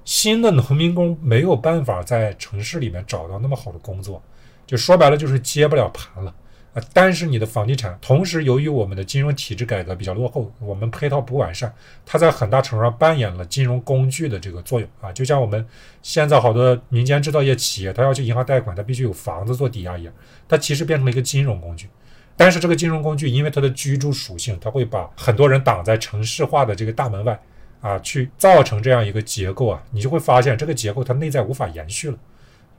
[0.04, 4.20] 新的农民工没有办法在城市里面找到那么好的工作。
[4.66, 6.34] 就说白了就是接不了盘了
[6.72, 6.82] 啊！
[6.92, 11.72] 但是你的房地产，同时由于我们的金融体制改革比较落后，我们配套不完善，
[12.06, 15.10] 它在很大程度上扮演了金融工具的这个作用啊！
[15.12, 15.66] 就像我们
[16.02, 20.14] 现在好多民间制造业企业，它要去银行贷款，它必须有房子做抵押一样，
[20.48, 21.88] 它其实变成了一个金融工具。
[22.36, 27.38] 但是这个金融工具因为它的居住属性，它会把很多人挡在城市化的这个大门外
[27.80, 32.16] 啊，去造成这样一个结构啊，你就会发现这个结构它内在无法延续了。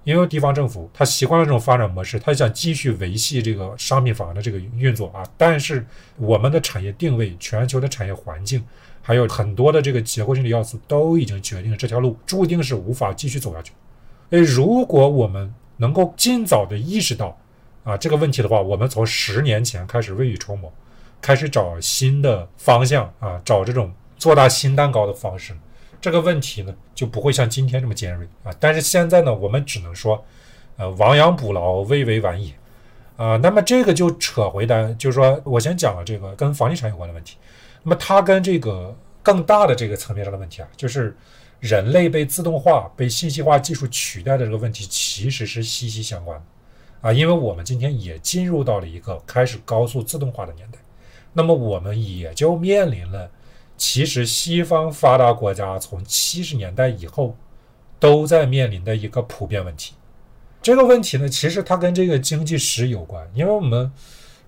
[0.04, 5.24] 因为地方政府他习惯了这种发展模式，他想继续维系这个商品房的这个运作啊。
[5.38, 5.86] 但是
[6.18, 8.64] 我们的产业定位、全球的产业环境，
[9.02, 13.74] 还有很多的这个结构性的要素，都已经决定了这条路注定是无法继续走下去。
[14.32, 17.38] 诶，如果我们能够尽早的意识到
[17.84, 20.72] 啊这个问题的话，我们从十年前开始未雨绸缪，
[21.22, 25.54] 开始找新的方向啊，找这种做大新蛋糕的方式。
[26.02, 30.26] 这个问题呢就不会像今天这么尖锐啊，但是现在呢，我们只能说，
[30.78, 32.52] 呃，亡羊补牢，未为晚也，
[33.18, 37.38] 啊，那么这个就扯回来，就是说我先讲了这个跟房地产有关的问题，
[37.84, 41.16] 那么它跟这个更大的这个层面上的问题啊，就是
[41.60, 50.80] 人类被自动化、被信息化技术取代的这个问题，其实是息息相关的，啊，因为我们今天也进入到了一个开始高速自动化的年代，
[51.32, 53.30] 那么我们也就面临了。
[53.82, 57.36] 其实，西方发达国家从七十年代以后
[57.99, 59.95] 都在面临的一个普遍问题。
[60.61, 63.91] 这个问题呢，其实它跟这个经济史有关，因为我们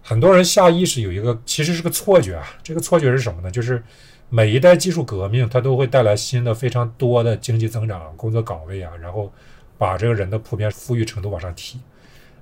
[0.04, 2.46] 很多人下意识有一个其实是个错觉啊。
[2.62, 3.50] 这个错觉是什么呢？
[3.50, 3.84] 就是
[4.30, 9.34] 每一代技术革命，它都会带来新的非常多的经济增长、工作岗位啊，然后
[9.80, 11.80] 把这个人的普遍富裕程度往上提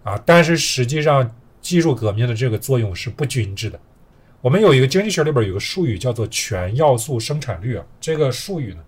[0.04, 0.22] 啊。
[0.26, 3.80] 但是实际上，技术革命的这个作用是不均质的。
[4.42, 8.80] 我们有一个经济学里边有个术语叫做全要素生产率啊，这个术语呢，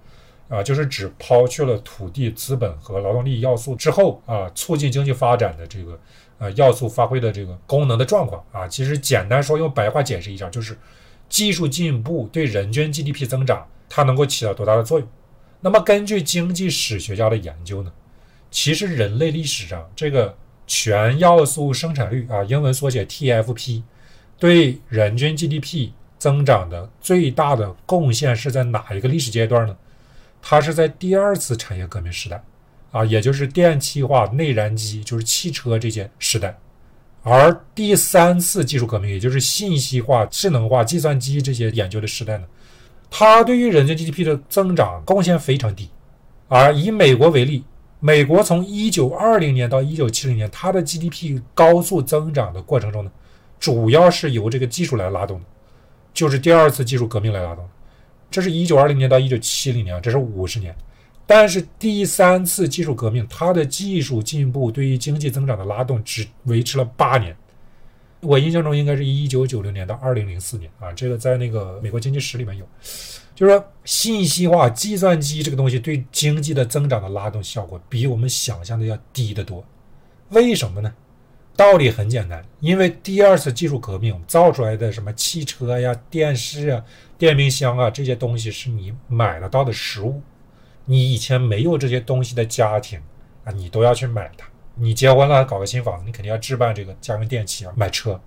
[0.50, 6.00] 啊，就是指抛去了土地、资本和劳动力要素之后啊，促进经济发展的这个
[6.40, 8.68] 呃要素发挥的这个功能的状况啊。
[8.68, 10.76] 其实简单说，用白话解释一下，就是
[11.30, 15.08] 技术进步对人均 GDP 增长它能够起到多大的作用。
[15.62, 17.92] 那么根据经济史学家的研究呢，
[18.50, 20.36] 其实人类历史上这个
[20.66, 23.84] 全要素生产率啊，英文缩写 TFP。
[24.40, 29.76] 对人均 GDP 增长的最大的贡献是在哪一个历史阶段呢？
[30.42, 32.44] 它是在第二次产业革命时代，
[32.92, 36.58] 啊，也就是电气化、内燃机，就是汽车这些时代。
[37.22, 42.46] 而第三次技术革命，也就是信息化、智能化、计算机这些研究的时代呢，
[43.10, 45.90] 它对于人均 GDP 的增长贡献非常低。
[46.50, 47.64] 而以美国为例，
[48.02, 53.12] 美国从1920年到1970年，它的 GDP 高速增长的过程中呢。
[53.64, 55.46] 主要是由这个技术来拉动的，
[56.14, 57.70] 就是第二次技术革命来拉动的。
[58.30, 60.76] 这是一九二零年到一九七零年，这是五十年。
[61.26, 67.34] 但是第三次技术革命，它的技术进步对于经济增长的拉动只维持了八年。
[68.20, 72.68] 我印象中应该是一九九零年到二零零四年啊，这个在那个美国经济史里面有，
[73.34, 79.64] 就是说信息化、计算机这个东西对经济的增长的拉动效果比我们想象的要低得多。
[80.32, 80.94] 为什么呢？
[81.56, 86.84] 道理很简单，因为第二次技术革命造出来的什么汽车呀、电视啊、
[87.18, 90.20] 电冰箱啊这些东西是你买得到的实物，
[90.86, 93.00] 你以前没有这些东西的家庭
[93.44, 94.48] 啊，你都要去买它。
[94.76, 98.20] 你结婚了，搞个新房子，你肯定要置办这个家用电器啊，买车。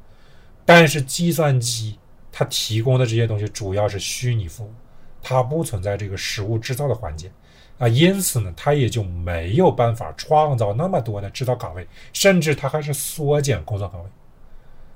[0.64, 1.98] 但是计算机
[2.30, 4.72] 它提供的这些东西主要是虚拟服务，
[5.20, 7.28] 它不存在这个实物制造的环节。
[7.78, 14.08] 啊，因此呢，他也就没有办法创造那么多的制造岗位，甚至他还是缩减工作岗位，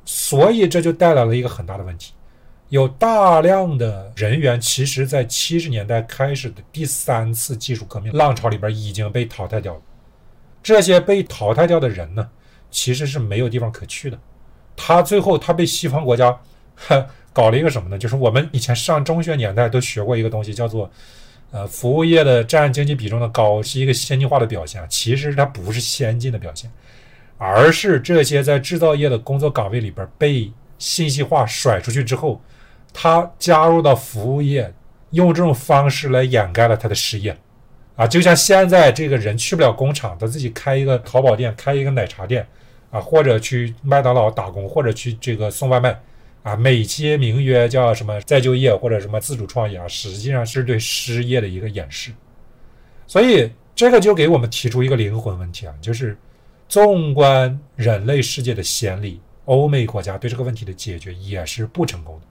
[0.06, 2.14] 所以这就带来了一个很大的问题，
[2.70, 9.80] 有大量的人员其实在七十年代开始的第三次技术革命浪潮里边已经被淘汰掉了，
[10.62, 12.30] 这些被淘汰掉的人呢，
[12.70, 14.18] 其实是没有地方可去的，
[14.74, 16.34] 他最后他被西方国家
[17.34, 17.98] 搞了一个什么呢？
[17.98, 20.90] 就是我们以前上中学年代都学过一个东西，叫做。
[21.53, 26.70] 呃，服务业的占经济比重的高是一个先进化的表现，其实它不是先进的表现，
[27.38, 32.40] 而是这些在制造业的工作岗位里边被信息化甩出去之后，
[32.92, 34.72] 他加入到服务业，
[35.11, 37.36] 用这种方式来掩盖了他的失业，
[37.96, 42.46] 啊，就像现在这个人去不了工厂，他自己开一个淘宝店，开一个奶茶店，
[42.92, 46.01] 啊，或者去麦当劳打工，或者去这个送外卖。
[46.43, 52.11] 啊，美其名曰叫什么再就业或者什么自主创业啊，实际上是对失业的一个掩饰。
[53.07, 56.16] 所以这个就给我们提出一个灵魂问题啊，就是
[56.66, 62.26] 纵观人类世界的先例，欧美国家对这个问题的解决也是不成功的。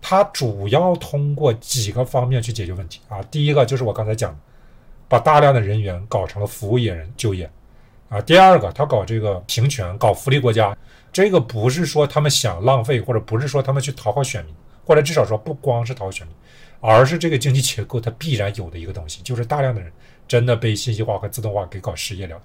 [0.00, 3.22] 它主要通过几个方面去解决问题啊。
[3.30, 4.38] 第一个就是我刚才讲的，
[5.08, 7.50] 把大量的人员搞成了服务业人就业
[8.08, 8.18] 啊。
[8.22, 10.74] 第二个，他搞这个平权，搞福利国家。
[11.12, 14.54] 这个不是说他们想浪费，或者不是说他们去讨好选民，
[14.84, 16.34] 或者至少说不光是讨好选民，
[16.80, 19.92] 而是这个经济结构它必然有的一个东西，就是大量的人
[20.26, 22.40] 真的被信息化和自动化给搞失业了。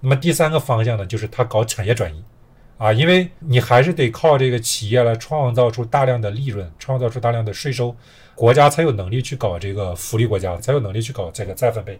[0.00, 2.22] 那么第三个方向呢，就是他搞产业转移，
[2.76, 7.96] 啊，因为你还是得靠这个企业来创造出大量的利润，创造出大量的税收，
[8.36, 11.98] 国家才有能力去搞这个福利国家，才有能力去搞这个再分配。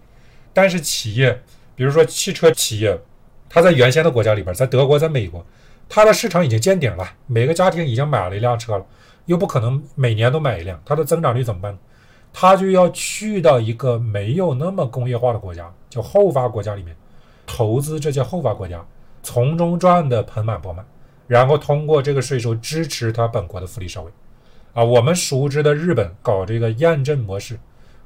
[0.53, 1.43] 但是企业，
[1.75, 2.97] 比如说汽车企业，
[3.49, 5.45] 它在原先的国家里边，在德国，在美国，
[5.89, 8.85] 它的市场已经见顶了，每个家庭已经买了一辆车了，
[9.27, 11.79] 又不可能每年都买一辆，它的增长率怎么办呢？
[12.33, 16.95] 它就要去到一个没有那么工业化的国家，叫后发国家里面，
[17.47, 18.85] 投资这些后发国家。
[19.21, 20.87] 从中赚的盆满钵满，
[21.27, 24.11] 然后通过这个税收支持它本国的福利社会，
[24.73, 27.59] 啊，我们熟知的日本搞这个验证模式，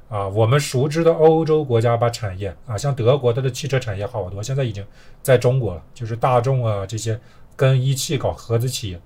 [0.09, 4.85] 啊，我们熟知的欧洲国家把产业啊，像德国它的汽车产业好多，现在已经
[5.21, 7.17] 在中国了，就是大众啊这些
[7.55, 9.01] 跟一汽搞合资企业，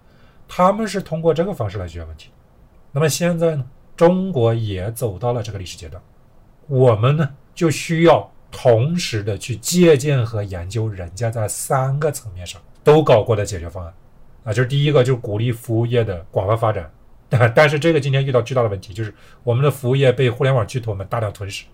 [0.48, 2.30] 他们是通过这个方式来解决问题。
[2.91, 6.02] 那么现在呢，中国也走到了这个历史阶段，
[6.68, 8.32] 我们呢就需要。
[8.50, 13.93] 同时的去借鉴和研究人家在三个层面上都搞过的解决方案，
[14.45, 16.89] 啊，就是第一个就是鼓励服务业的广泛发展，
[17.54, 21.66] 但是这个今天遇到巨大的问题，就是我们的服务业被互联网巨头们大量吞噬，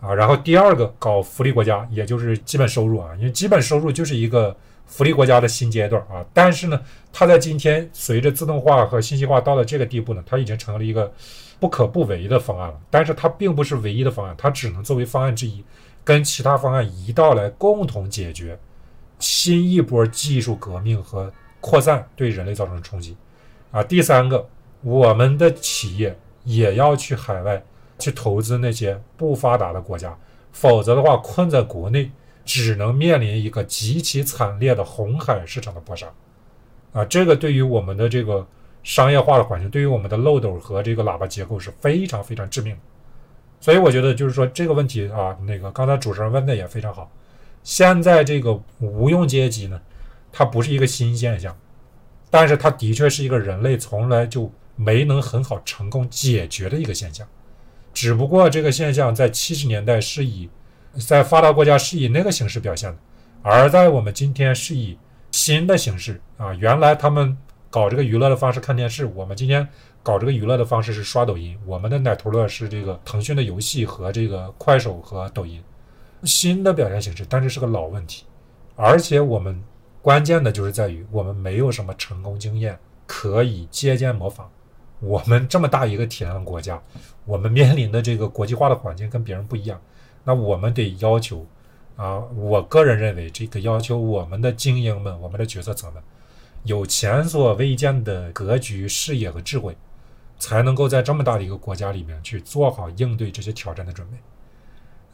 [0.00, 4.56] 啊，然后第二个搞福利国家，也就是基本收入啊，因为基本收入就是一个
[4.86, 6.80] 福利国家的新阶段啊，但是呢，
[7.12, 11.12] 它在今天随着自动化和信息化到了这个地步呢，它已经成了一个
[11.58, 15.64] 不可不为的方案了，但是它并不是唯一的方案，它只能作为方案之一。
[16.04, 18.58] 跟其他方案一道来共同解决
[19.20, 23.16] 新一波技术革命和扩散对人类造成的冲击
[23.70, 23.80] 啊！
[23.84, 24.48] 第三个，
[24.80, 27.62] 我们的企业也要去海外
[28.00, 30.18] 去投资那些不发达的国家，
[30.50, 32.10] 否则的话，困在国内
[32.44, 36.12] 只能面临一个极其惨烈的红海市场的搏杀
[36.92, 37.04] 啊！
[37.04, 38.46] 这个对于我们的这个
[38.82, 42.80] 商业化的环境，对于我们的漏斗和这个喇叭结构是非常非常致命的。
[43.60, 47.10] 所以我觉得就是说这个问题啊，那个刚才主持人问的也非常好。
[47.62, 49.80] 现在这个无用阶级呢，
[50.32, 51.56] 它不是一个新现象，
[52.28, 57.24] 但是它的确是一个人类从来就没能很好成功解决的一个现象。
[57.94, 60.48] 只不过这个现象在七十年代是以
[60.98, 62.98] 在发达国家是以那个形式表现的，
[63.42, 64.98] 而在我们今天是以
[65.30, 67.36] 新的形式啊，原来他们
[67.70, 69.68] 搞这个娱乐的方式看电视，我们今天。
[70.04, 75.62] 搞这个娱乐的方式是刷抖音，我们的奶头乐是这个腾讯的游戏和这个快手和抖音，
[76.24, 78.24] 新的表现形式，但是是个老问题，
[78.74, 79.62] 而且我们
[80.00, 82.76] 关键的就是在于我们没有什么成功经验
[83.06, 84.50] 可以借鉴模仿。
[84.98, 86.82] 我们这么大一个体量的国家，
[87.24, 89.80] 我们面临的这个国际化的环境跟别人不一样，
[90.24, 91.46] 那我们得要求
[91.96, 96.02] 啊，我个人认为这个要求我们的精英们，我们的决策层们
[96.64, 99.76] 有前所未见的格局、视野和智慧。
[100.38, 104.16] 才能够在这么大的一个国家里面去做好应对这些挑战的准备。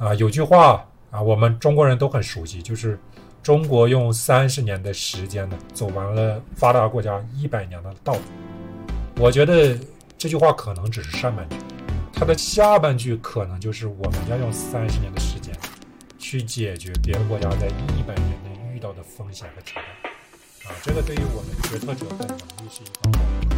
[0.02, 2.98] 啊，有句话啊，我们中国人都很熟悉，就是
[3.42, 8.20] 中国用三十年的时间呢，走完了发达国家一百年的道路。
[9.18, 9.78] 我觉得
[10.16, 11.56] 这句话可能只是上半句，
[12.18, 15.54] 它的下半句可能就是我们要用三十年的时间
[16.18, 20.12] 去解决别的国家在一百年内遇到的风险和挑战。
[20.68, 23.57] 啊，这个对于我们决策者的能力是一个。